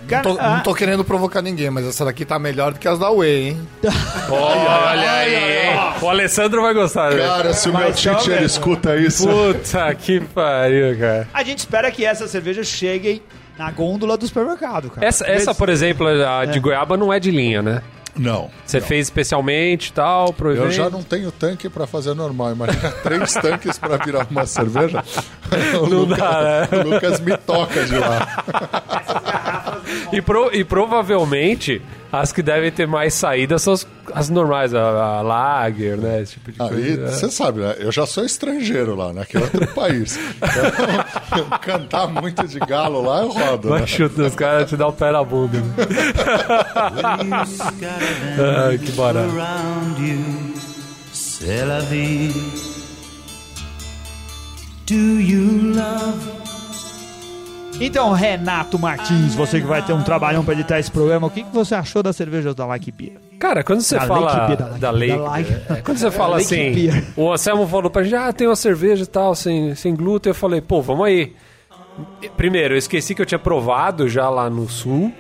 [0.07, 2.88] Cara, Tô- ah, não tô querendo provocar ninguém, mas essa daqui tá melhor do que
[2.88, 3.68] as da Whey, hein?
[4.30, 5.99] Olha aí?
[6.01, 7.18] O Alessandro vai gostar, né?
[7.26, 8.45] Cara, se o meu Mas teacher também.
[8.45, 9.28] escuta isso.
[9.28, 11.28] Puta que pariu, cara.
[11.34, 13.22] A gente espera que essas cervejas cheguem
[13.57, 15.05] na gôndola do supermercado, cara.
[15.05, 17.82] Essa, essa, por exemplo, a de goiaba não é de linha, né?
[18.18, 18.49] Não.
[18.66, 20.72] Você fez especialmente e tal, pro Eu evento.
[20.72, 22.51] já não tenho tanque pra fazer normal.
[22.51, 25.03] Imagina três tanques pra virar uma cerveja.
[25.82, 26.68] O, Não Lucas, dá, né?
[26.84, 28.43] o Lucas me toca de lá.
[30.12, 31.82] E, pro- e provavelmente
[32.12, 36.22] as que devem ter mais saída são as, as normais, a, a Lager, né?
[36.24, 37.12] Esse tipo de Aí, coisa.
[37.12, 37.76] você sabe, né?
[37.80, 39.24] Eu já sou estrangeiro lá, né?
[39.26, 40.18] Que é outro país.
[40.38, 43.86] Então, cantar muito de galo lá, eu rodo, né?
[43.86, 45.60] Chutando, os caras te dão o pé na bunda.
[45.60, 45.66] né?
[48.70, 49.30] Ai, que barato.
[54.86, 56.39] Do you love
[57.82, 61.43] Então, Renato Martins, você que vai ter um trabalhão pra editar esse programa, o que,
[61.43, 63.13] que você achou das cervejas da Like Beer?
[63.39, 65.97] Cara, quando você Da fala Lake Beer, da Lake- da Lake, da Lake- é, quando
[65.97, 67.03] você fala Lake assim, Beer.
[67.15, 70.36] o Anselmo falou pra gente, ah, tem uma cerveja e tal, sem, sem glúten, eu
[70.36, 71.34] falei, pô, vamos aí.
[72.36, 75.13] Primeiro, eu esqueci que eu tinha provado já lá no sul.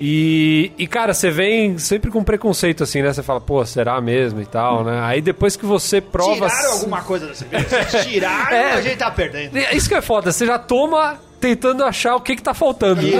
[0.00, 3.12] E, e, cara, você vem sempre com preconceito assim, né?
[3.12, 5.00] Você fala, pô, será mesmo e tal, né?
[5.04, 6.48] Aí depois que você prova.
[6.48, 7.84] Tiraram alguma coisa da cerveja?
[8.02, 8.72] Tiraram, É.
[8.72, 9.56] a gente tá perdendo.
[9.56, 13.02] É Isso que é foda, você já toma tentando achar o que que tá faltando.
[13.02, 13.18] né?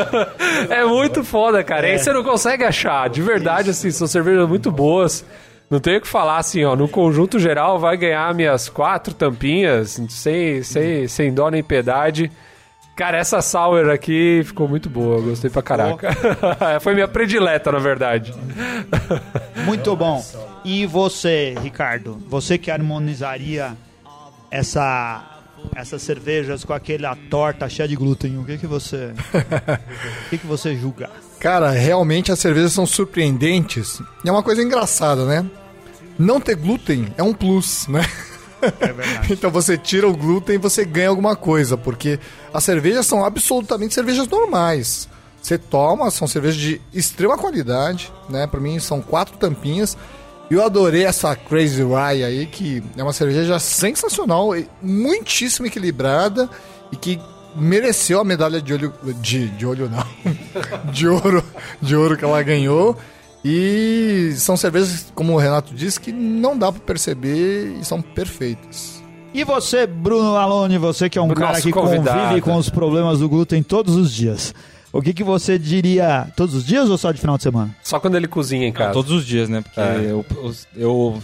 [0.70, 1.86] é muito foda, cara.
[1.86, 3.10] E aí você não consegue achar.
[3.10, 5.22] De verdade, assim, são cervejas muito boas.
[5.68, 6.74] Não tenho o que falar assim, ó.
[6.74, 12.32] No conjunto geral, vai ganhar minhas quatro tampinhas, sem, sem, sem dó nem piedade.
[12.96, 16.08] Cara, essa sour aqui ficou muito boa, gostei pra caraca.
[16.80, 18.32] Foi minha predileta, na verdade.
[19.66, 20.24] Muito bom.
[20.64, 22.18] E você, Ricardo?
[22.28, 23.76] Você que harmonizaria
[24.50, 25.31] essa,
[25.74, 29.12] essas cervejas com aquela torta cheia de glúten, o que que você,
[30.26, 31.10] o que que você julga?
[31.40, 34.00] Cara, realmente as cervejas são surpreendentes.
[34.24, 35.44] E é uma coisa engraçada, né?
[36.18, 38.06] Não ter glúten é um plus, né?
[38.80, 39.32] É verdade.
[39.34, 42.18] então você tira o glúten e você ganha alguma coisa, porque
[42.52, 45.08] as cervejas são absolutamente cervejas normais.
[45.42, 48.46] Você toma, são cervejas de extrema qualidade, né?
[48.46, 49.96] Pra mim são quatro tampinhas.
[50.52, 56.46] E eu adorei essa Crazy Rye aí, que é uma cerveja sensacional, e muitíssimo equilibrada
[56.92, 57.18] e que
[57.56, 58.92] mereceu a medalha de olho
[59.22, 60.04] de, de olho não,
[60.92, 61.42] de ouro,
[61.80, 62.98] de ouro que ela ganhou.
[63.42, 69.02] E são cervejas, como o Renato disse, que não dá pra perceber e são perfeitas.
[69.32, 72.20] E você, Bruno Alone, você que é um Nosso cara que convidado.
[72.20, 74.54] convive com os problemas do glúten todos os dias.
[74.92, 77.74] O que que você diria todos os dias ou só de final de semana?
[77.82, 78.92] Só quando ele cozinha em Ah, casa.
[78.92, 79.62] todos os dias, né?
[79.62, 80.10] Porque É.
[80.10, 81.20] eu, os- eu-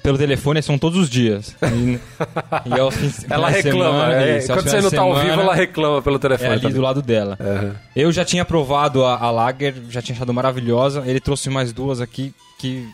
[0.00, 1.56] Pelo telefone são todos os dias.
[1.60, 1.98] E,
[2.76, 4.00] e aos fins- Ela reclama.
[4.06, 6.50] semana, é, isso, quando você não de tá ao vivo, ela reclama pelo É telefone.
[6.52, 6.76] ali também.
[6.76, 7.36] do lado dela.
[7.40, 7.74] Aham.
[7.96, 11.02] Eu já tinha provado a, a Lager, já tinha achado maravilhosa.
[11.04, 12.88] Ele trouxe mais duas aqui que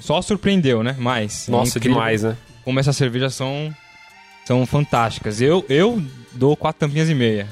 [0.00, 0.96] só surpreendeu, né?
[0.98, 1.46] Mas.
[1.46, 2.34] é Nossa, incrível demais, né?
[2.64, 3.70] Como essas cervejas são,
[4.46, 5.42] são fantásticas.
[5.42, 6.02] Eu, eu
[6.32, 7.46] dou quatro tampinhas e meia.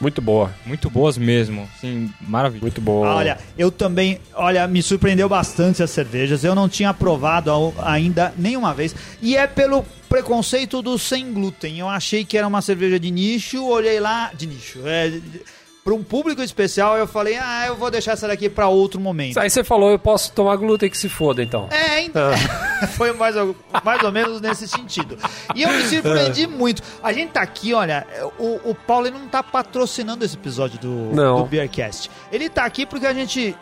[0.00, 0.50] Muito boa.
[0.64, 1.68] Muito boas mesmo.
[1.78, 2.62] Sim, maravilha.
[2.62, 3.14] Muito boa.
[3.14, 6.42] Olha, eu também, olha, me surpreendeu bastante as cervejas.
[6.42, 7.50] Eu não tinha provado
[7.82, 8.94] ainda nenhuma vez.
[9.20, 11.78] E é pelo preconceito do sem glúten.
[11.78, 14.80] Eu achei que era uma cerveja de nicho, olhei lá, de nicho.
[14.86, 15.12] É,
[15.82, 19.38] para um público especial, eu falei, ah, eu vou deixar essa daqui para outro momento.
[19.38, 21.68] Aí você falou, eu posso tomar glúten que se foda, então.
[21.70, 22.30] É, então.
[22.96, 25.16] Foi mais ou, mais ou menos nesse sentido.
[25.54, 26.82] E eu me surpreendi muito.
[27.02, 28.06] A gente tá aqui, olha,
[28.38, 31.38] o, o Paulo ele não tá patrocinando esse episódio do, Não.
[31.42, 32.10] do Beercast.
[32.30, 33.56] Ele tá aqui porque a gente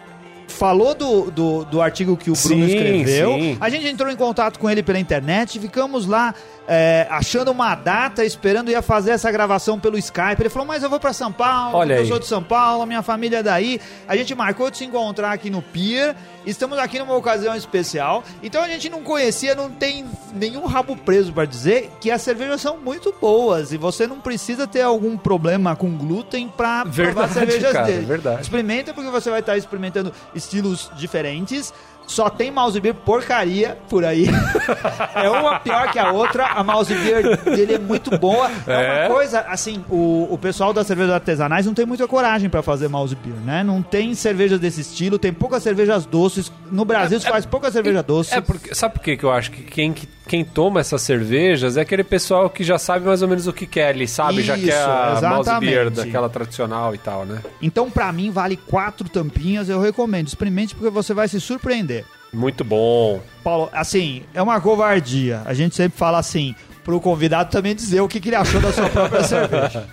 [0.48, 3.32] falou do, do, do artigo que o Bruno Sim, escreveu.
[3.34, 3.56] sim.
[3.60, 6.34] A gente entrou em contato com ele pela internet, ficamos lá
[6.70, 10.36] é, achando uma data, esperando ia fazer essa gravação pelo Skype.
[10.38, 12.06] Ele falou, mas eu vou pra São Paulo, Olha eu aí.
[12.06, 13.80] sou de São Paulo, minha família é daí.
[14.06, 16.14] A gente marcou de se encontrar aqui no Pier.
[16.44, 18.22] Estamos aqui numa ocasião especial.
[18.42, 20.04] Então a gente não conhecia, não tem
[20.34, 24.66] nenhum rabo preso pra dizer que as cervejas são muito boas e você não precisa
[24.66, 28.04] ter algum problema com glúten pra provar cervejas cara, dele.
[28.04, 28.42] verdade.
[28.42, 31.72] Experimenta porque você vai estar experimentando estilos diferentes.
[32.08, 34.26] Só tem mouse beer porcaria por aí.
[35.14, 36.46] é uma pior que a outra.
[36.46, 38.50] A mouse beer dele é muito boa.
[38.66, 38.72] É,
[39.04, 39.06] É?
[39.06, 42.88] uma coisa, assim, o, o pessoal das cervejas artesanais não tem muita coragem pra fazer
[42.88, 43.62] mouse beer, né?
[43.62, 46.50] Não tem cervejas desse estilo, tem poucas cervejas doces.
[46.72, 48.34] No Brasil se faz pouca cerveja doce.
[48.34, 51.80] É porque, sabe por que eu acho que quem, que- quem toma essas cervejas é
[51.82, 54.42] aquele pessoal que já sabe mais ou menos o que quer ali, sabe?
[54.42, 55.94] já Isso, quer a mouse beer exatamente.
[55.96, 57.40] daquela tradicional e tal, né?
[57.62, 59.68] Então, pra mim, vale quatro tampinhas.
[59.68, 60.26] Eu recomendo.
[60.26, 61.97] Experimente porque você vai se surpreender.
[62.32, 63.20] Muito bom.
[63.42, 65.42] Paulo, assim, é uma covardia.
[65.44, 66.54] A gente sempre fala assim,
[66.84, 69.86] pro convidado também dizer o que, que ele achou da sua própria cerveja.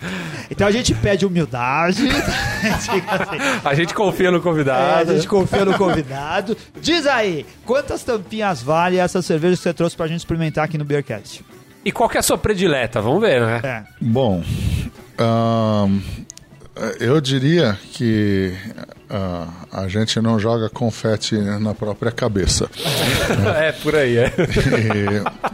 [0.49, 2.07] Então a gente pede humildade,
[2.73, 3.01] assim,
[3.63, 5.13] A gente confia no é, a convidado.
[5.15, 6.57] gente confia no convidado.
[6.81, 10.85] Diz aí, quantas tampinhas vale essa cerveja que você trouxe pra gente experimentar aqui no
[10.85, 11.43] Beercast?
[11.83, 13.01] E qual que é a sua predileta?
[13.01, 13.61] Vamos ver, né?
[13.63, 13.83] É.
[14.01, 14.41] Bom,
[16.99, 18.53] eu diria que
[19.09, 22.69] ah, a gente não joga confete na própria cabeça.
[23.59, 24.33] é, por aí, é.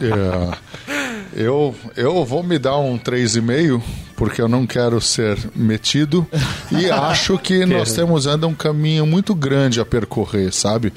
[0.00, 3.82] E, é, eu, eu vou me dar um 3,5
[4.16, 6.26] porque eu não quero ser metido
[6.70, 10.92] e acho que nós temos ainda um caminho muito grande a percorrer, sabe?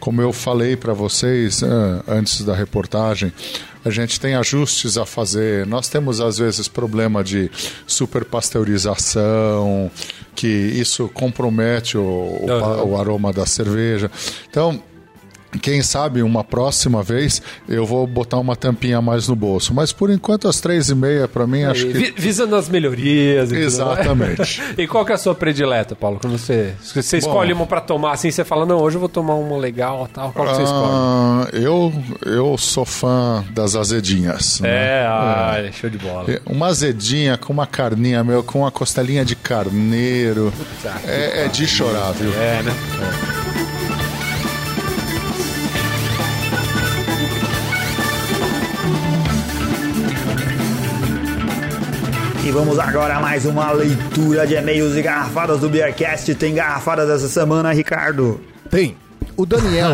[0.00, 3.32] Como eu falei para vocês ah, antes da reportagem,
[3.84, 5.66] a gente tem ajustes a fazer.
[5.66, 7.50] Nós temos às vezes problema de
[7.86, 9.90] superpasteurização,
[10.34, 14.10] que isso compromete o, o o aroma da cerveja.
[14.48, 14.82] Então,
[15.62, 19.72] quem sabe uma próxima vez eu vou botar uma tampinha a mais no bolso.
[19.74, 22.68] Mas por enquanto as três e meia para mim acho E que vi- Visando as
[22.68, 23.50] melhorias.
[23.52, 24.62] e exatamente.
[24.78, 26.18] E qual que é a sua predileta, Paulo?
[26.20, 29.08] Quando você, se você escolhe uma pra tomar assim, você fala, não, hoje eu vou
[29.08, 30.32] tomar uma legal tal.
[30.32, 30.88] Qual que você escolhe?
[30.92, 31.92] Ah, eu
[32.26, 34.60] eu sou fã das azedinhas.
[34.60, 34.68] né?
[34.68, 36.26] É, ah, show de bola.
[36.46, 40.52] Uma azedinha com uma carninha meu, com uma costelinha de carneiro.
[41.06, 42.30] É, é de chorar, viu?
[42.34, 43.77] É, né?
[52.48, 56.34] E vamos agora a mais uma leitura de e-mails e garrafadas do Beercast.
[56.34, 58.40] Tem garrafada dessa semana, Ricardo.
[58.70, 58.96] Tem.
[59.36, 59.90] O Daniel,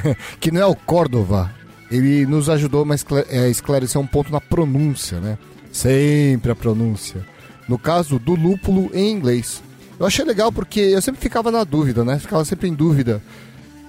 [0.38, 1.50] que não é o Córdova,
[1.90, 5.38] ele nos ajudou a a esclarecer um ponto na pronúncia, né?
[5.72, 7.26] Sempre a pronúncia.
[7.66, 9.62] No caso do lúpulo em inglês.
[9.98, 12.18] Eu achei legal porque eu sempre ficava na dúvida, né?
[12.18, 13.22] Ficava sempre em dúvida.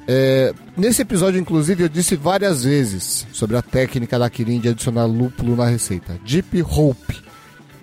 [0.07, 5.03] É, nesse episódio, inclusive, eu disse várias vezes sobre a técnica da Kirin de adicionar
[5.05, 6.17] lúpulo na receita.
[6.25, 7.25] Deep Hope.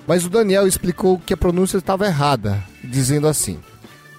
[0.07, 3.59] Mas o Daniel explicou que a pronúncia estava errada, dizendo assim: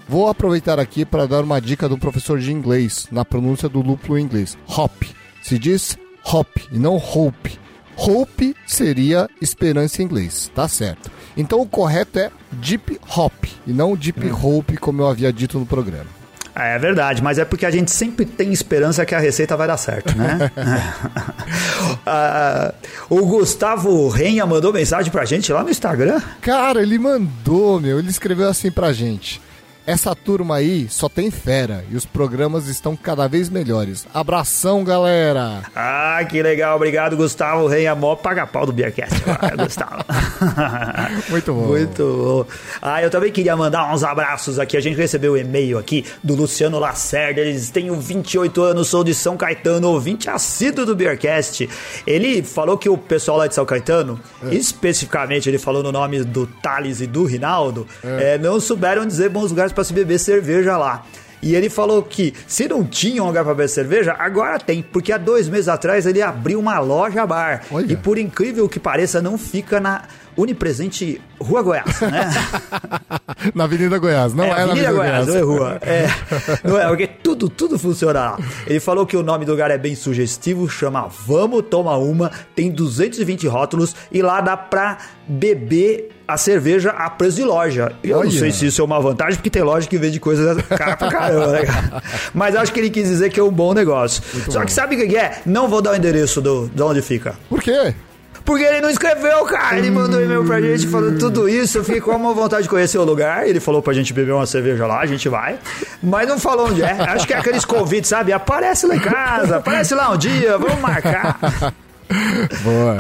[0.08, 4.18] Vou aproveitar aqui para dar uma dica do professor de inglês na pronúncia do lúpulo
[4.18, 4.58] em inglês.
[4.68, 5.04] Hop.
[5.42, 7.60] Se diz hop e não hope.
[7.96, 11.12] Hope seria esperança em inglês, tá certo.
[11.38, 15.66] Então o correto é deep hop e não deep hope, como eu havia dito no
[15.66, 16.23] programa.
[16.56, 19.78] É verdade, mas é porque a gente sempre tem esperança que a receita vai dar
[19.78, 20.52] certo, né?
[22.06, 22.74] Ah,
[23.10, 26.22] o Gustavo Renha mandou mensagem pra gente lá no Instagram.
[26.42, 28.00] Cara, ele mandou, meu.
[28.00, 29.42] Ele escreveu assim pra gente.
[29.86, 34.08] Essa turma aí só tem fera e os programas estão cada vez melhores.
[34.14, 35.64] Abração, galera!
[35.76, 40.06] Ah, que legal, obrigado, Gustavo Renha, mó paga-pau do Beercast, agora, Gustavo.
[41.30, 41.68] Muito bom.
[41.68, 42.56] Muito bom.
[42.82, 44.78] Ah, eu também queria mandar uns abraços aqui.
[44.78, 47.42] A gente recebeu um e-mail aqui do Luciano Lacerda.
[47.42, 51.70] Eles têm 28 anos, sou de São Caetano, ouvinte assíduo do Beercast.
[52.08, 54.18] Ele falou que o pessoal lá de São Caetano,
[54.50, 59.50] especificamente, ele falou no nome do Thales e do Rinaldo, eh, não souberam dizer bons
[59.50, 61.06] lugares para se beber cerveja lá.
[61.44, 65.12] E ele falou que se não tinha um lugar para beber cerveja, agora tem, porque
[65.12, 67.64] há dois meses atrás ele abriu uma loja bar.
[67.70, 67.92] Olha.
[67.92, 70.04] E por incrível que pareça, não fica na
[70.38, 72.32] Unipresente Rua Goiás, né?
[73.54, 75.28] na Avenida Goiás, não é, na Avenida Avenida Goiás, Goiás.
[75.28, 75.80] não é rua.
[75.82, 76.08] É,
[76.64, 78.40] não é, porque tudo, tudo funciona lá.
[78.66, 82.72] Ele falou que o nome do lugar é bem sugestivo, chama Vamos Tomar Uma, tem
[82.72, 84.98] 220 rótulos e lá dá pra
[85.28, 87.92] beber a cerveja a preço de loja.
[88.04, 88.32] Eu não Olha.
[88.32, 91.48] sei se isso é uma vantagem, porque tem loja que vende coisa cara pra caramba,
[91.48, 92.04] né, cara?
[92.34, 94.24] Mas acho que ele quis dizer que é um bom negócio.
[94.50, 95.42] Só que sabe o que é?
[95.46, 97.36] Não vou dar o endereço do, de onde fica.
[97.50, 97.94] Por quê?
[98.46, 99.78] Porque ele não escreveu, cara.
[99.78, 101.78] Ele mandou um e-mail pra gente falando tudo isso.
[101.78, 103.48] Eu fiquei com uma vontade de conhecer o lugar.
[103.48, 105.58] Ele falou pra gente beber uma cerveja lá, a gente vai.
[106.02, 106.92] Mas não falou onde é.
[106.92, 108.34] Acho que é aqueles convites, sabe?
[108.34, 111.74] Aparece lá em casa, aparece lá um dia, vamos marcar.
[112.64, 112.98] Boa.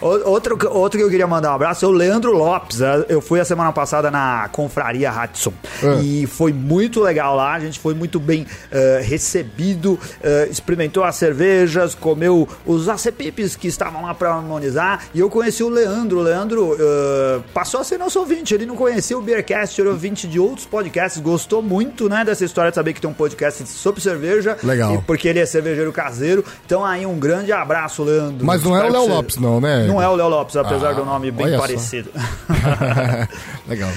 [0.00, 2.80] O- Outro, que- outro que eu queria mandar um abraço é o Leandro Lopes.
[2.80, 6.00] Eh, Eu fui a semana passada na Confraria Hudson Ah.
[6.02, 7.52] e foi muito legal lá.
[7.54, 13.68] A gente foi muito bem eh, recebido, eh, experimentou as cervejas, comeu os acepipes que
[13.68, 15.04] estavam lá para harmonizar.
[15.14, 16.18] E eu conheci o Leandro.
[16.18, 18.54] O Leandro eh, passou a ser nosso ouvinte.
[18.54, 21.20] Ele não conhecia o Beercast, era ouvinte de outros podcasts.
[21.20, 24.56] Gostou muito né, dessa história de saber que tem um podcast sobre cerveja.
[24.62, 24.94] Legal.
[24.94, 26.44] E porque ele é cervejeiro caseiro.
[26.66, 28.33] Então aí um grande abraço, Leandro.
[28.42, 29.86] Mas não é o Léo Lopes, não, né?
[29.86, 32.10] Não é o Léo Lopes, apesar Ah, do nome bem parecido.
[33.68, 33.90] Legal.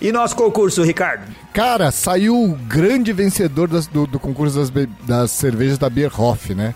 [0.00, 1.24] e nosso concurso, Ricardo?
[1.52, 4.70] Cara, saiu o grande vencedor das- do, do concurso das,
[5.06, 6.74] das cervejas da Bierhoff, né?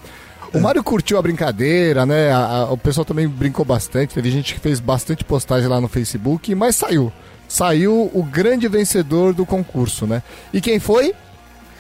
[0.52, 2.30] O Mário curtiu a brincadeira, né?
[2.32, 4.14] A- a- o pessoal também brincou bastante.
[4.14, 7.12] Teve gente que fez bastante postagem lá no Facebook, mas saiu.
[7.48, 10.22] Saiu o grande vencedor do concurso, né?
[10.52, 11.12] E quem foi?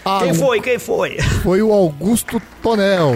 [0.04, 0.60] Ah, Quem foi?
[0.60, 1.18] Quem foi?
[1.42, 3.14] Foi o Augusto Tonel.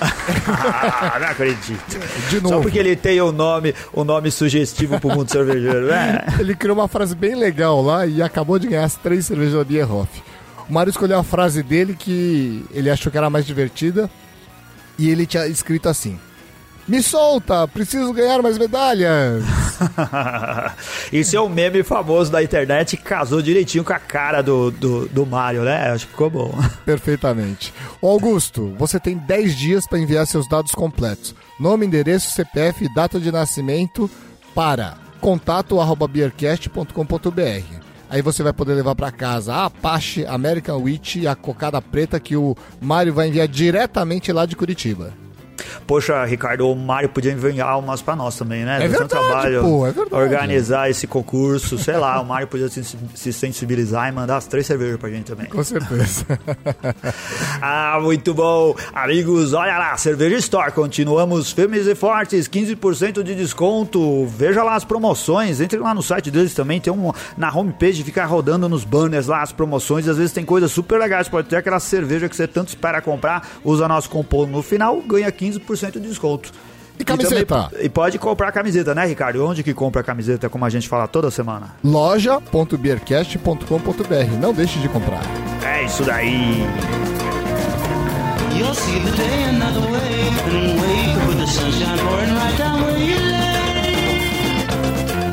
[0.00, 1.98] Ah, não acredito.
[2.30, 2.62] De Só novo.
[2.62, 6.24] porque ele tem o nome, o nome sugestivo pro mundo cervejeiro, né?
[6.38, 9.64] Ele criou uma frase bem legal lá e acabou de ganhar as três cervejas da
[9.64, 10.22] Bierhoff.
[10.68, 14.10] O Mário escolheu a frase dele que ele achou que era mais divertida
[14.98, 16.18] e ele tinha escrito assim:
[16.88, 19.42] Me solta, preciso ganhar mais medalhas.
[21.12, 25.08] Isso é um meme famoso da internet que casou direitinho com a cara do, do,
[25.08, 25.90] do Mario, né?
[25.90, 26.54] Acho que ficou bom.
[26.86, 27.74] Perfeitamente.
[28.00, 32.94] Ô Augusto, você tem 10 dias para enviar seus dados completos: nome, endereço, CPF e
[32.94, 34.08] data de nascimento
[34.54, 37.86] para contato@beercast.com.br.
[38.08, 42.20] Aí você vai poder levar para casa a Apache, American Witch e a cocada preta
[42.20, 45.25] que o Mário vai enviar diretamente lá de Curitiba.
[45.86, 48.76] Poxa, Ricardo, o Mário podia enviar umas pra nós também, né?
[48.76, 50.22] É ser um verdade, trabalho pô, é verdade.
[50.22, 52.82] Organizar esse concurso, sei lá, o Mário podia se,
[53.14, 55.46] se sensibilizar e mandar as três cervejas pra gente também.
[55.46, 56.26] Com certeza.
[57.60, 58.74] Ah, muito bom.
[58.94, 60.70] Amigos, olha lá, Cerveja Store.
[60.72, 64.26] Continuamos firmes e fortes, 15% de desconto.
[64.26, 65.60] Veja lá as promoções.
[65.60, 66.80] Entre lá no site deles também.
[66.80, 70.06] Tem um na homepage, fica rodando nos banners lá as promoções.
[70.08, 71.28] Às vezes tem coisas super legais.
[71.28, 73.48] Pode ter aquela cerveja que você tanto espera comprar.
[73.64, 76.50] Usa nosso cupom no final, ganha 15% de desconto.
[76.98, 77.44] E camiseta?
[77.68, 79.44] também- E, pode comprar camiseta, né, Ricardo?
[79.46, 81.74] Onde que compra a camiseta, como a gente fala toda semana?
[81.84, 84.38] Loja.beercast.com.br.
[84.40, 85.20] Não deixe de comprar.
[85.62, 86.64] É isso daí.
[88.56, 92.98] You'll see the day another way and wake with the sunshine pouring right down where
[92.98, 93.36] you lay.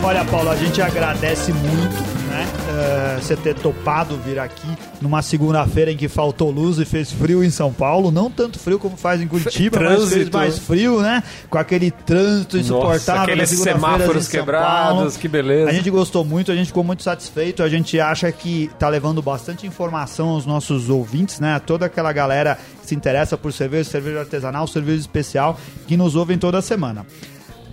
[0.04, 2.04] Olha, Paulo, a gente agradece muito,
[2.34, 2.48] né?
[2.70, 4.68] eh, Você ter topado vir aqui
[5.02, 8.12] numa segunda-feira em que faltou luz e fez frio em São Paulo.
[8.12, 10.38] Não tanto frio como faz em Curitiba, mas fez Trânsito.
[10.38, 11.24] mais frio, né?
[11.50, 13.22] Com aquele trânsito insuportável.
[13.22, 15.12] Nossa, aqueles semáforos quebrados, Paulo.
[15.12, 15.70] que beleza.
[15.70, 17.62] A gente gostou muito, a gente ficou muito satisfeito.
[17.64, 21.54] A gente acha que tá levando bastante informação aos nossos ouvintes, né?
[21.56, 26.16] A toda aquela galera que se interessa por cerveja, cerveja artesanal, cerveja especial, que nos
[26.16, 27.06] ouvem toda semana.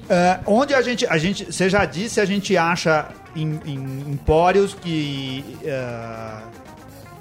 [0.08, 4.74] É, onde a gente, a gente, você já disse, a gente acha em, em empórios
[4.74, 6.42] que é,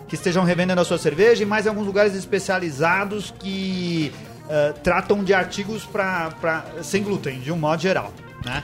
[0.08, 4.12] que estejam revendendo a sua cerveja e mais alguns lugares especializados que
[4.50, 8.12] é, tratam de artigos pra, pra, sem glúten, de um modo geral,
[8.44, 8.64] né?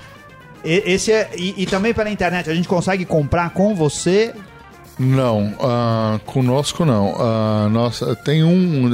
[0.64, 4.34] E, esse é, e, e também pela internet, a gente consegue comprar com você
[4.98, 7.70] Não, ah, conosco não.
[7.70, 8.90] Nossa, tem um,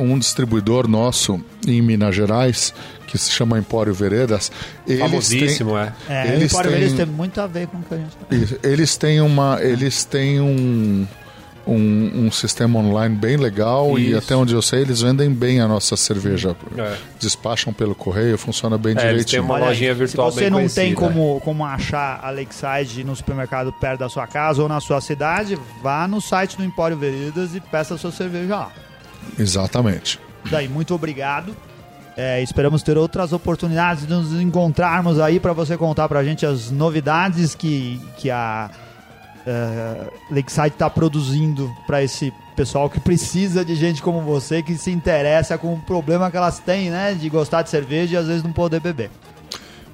[0.00, 2.74] um distribuidor nosso em Minas Gerais
[3.12, 4.50] que se chama Empório Veredas.
[4.86, 5.92] Eles Famosíssimo, é.
[6.08, 8.16] É, Eles o Empório têm- Veredas tem muito a ver com o que a gente
[8.16, 8.58] tá.
[8.66, 11.06] Eles têm uma, eles têm um,
[11.66, 14.18] um, um sistema online bem legal e Isso.
[14.18, 16.56] até onde eu sei eles vendem bem a nossa cerveja.
[16.78, 16.96] É.
[17.20, 19.42] Despacham pelo correio, funciona bem É, eles têm direitinho.
[19.44, 23.04] uma Olha aí, lojinha virtual Se você bem não tem como, como achar a Lakeside
[23.04, 26.96] no supermercado perto da sua casa ou na sua cidade, vá no site do Empório
[26.96, 28.72] Veredas e peça a sua cerveja lá.
[29.38, 30.18] Exatamente.
[30.50, 31.54] Daí, muito obrigado.
[32.16, 36.70] É, esperamos ter outras oportunidades de nos encontrarmos aí para você contar pra gente as
[36.70, 38.70] novidades que, que a
[39.46, 44.90] é, Lakeside está produzindo para esse pessoal que precisa de gente como você que se
[44.90, 47.14] interessa com o problema que elas têm, né?
[47.14, 49.10] De gostar de cerveja e às vezes não poder beber.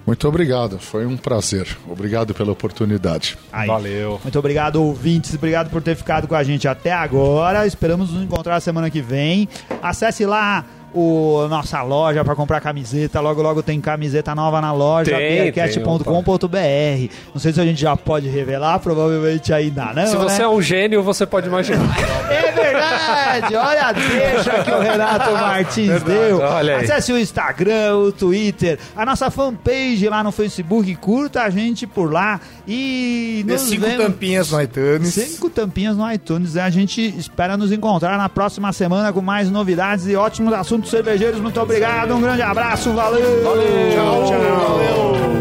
[0.09, 1.77] Muito obrigado, foi um prazer.
[1.87, 3.37] Obrigado pela oportunidade.
[3.53, 3.69] Aí.
[3.69, 4.19] Valeu.
[4.23, 5.35] Muito obrigado, ouvintes.
[5.35, 7.67] Obrigado por ter ficado com a gente até agora.
[7.67, 9.47] Esperamos nos encontrar semana que vem.
[9.83, 10.65] Acesse lá
[10.95, 13.21] o nossa loja para comprar camiseta.
[13.21, 15.17] Logo, logo tem camiseta nova na loja.
[15.17, 17.15] Beercast.com.br.
[17.33, 20.07] Não sei se a gente já pode revelar, provavelmente ainda não.
[20.07, 20.45] Se você né?
[20.45, 21.89] é um gênio, você pode imaginar.
[22.29, 22.68] É verdade!
[22.79, 23.57] Verdade.
[23.57, 26.39] Olha a deixa que o Renato Martins deu.
[26.41, 26.85] olha aí.
[26.85, 30.95] Acesse o Instagram, o Twitter, a nossa fanpage lá no Facebook.
[30.97, 34.05] Curta a gente por lá e nos cinco vemos.
[34.05, 35.15] tampinhas no iTunes.
[35.15, 36.57] Cinco tampinhas no iTunes.
[36.57, 41.41] A gente espera nos encontrar na próxima semana com mais novidades e ótimos assuntos cervejeiros.
[41.41, 43.43] Muito obrigado, um grande abraço, valeu!
[43.45, 43.93] Valeu!
[43.95, 45.38] Tchau, tchau!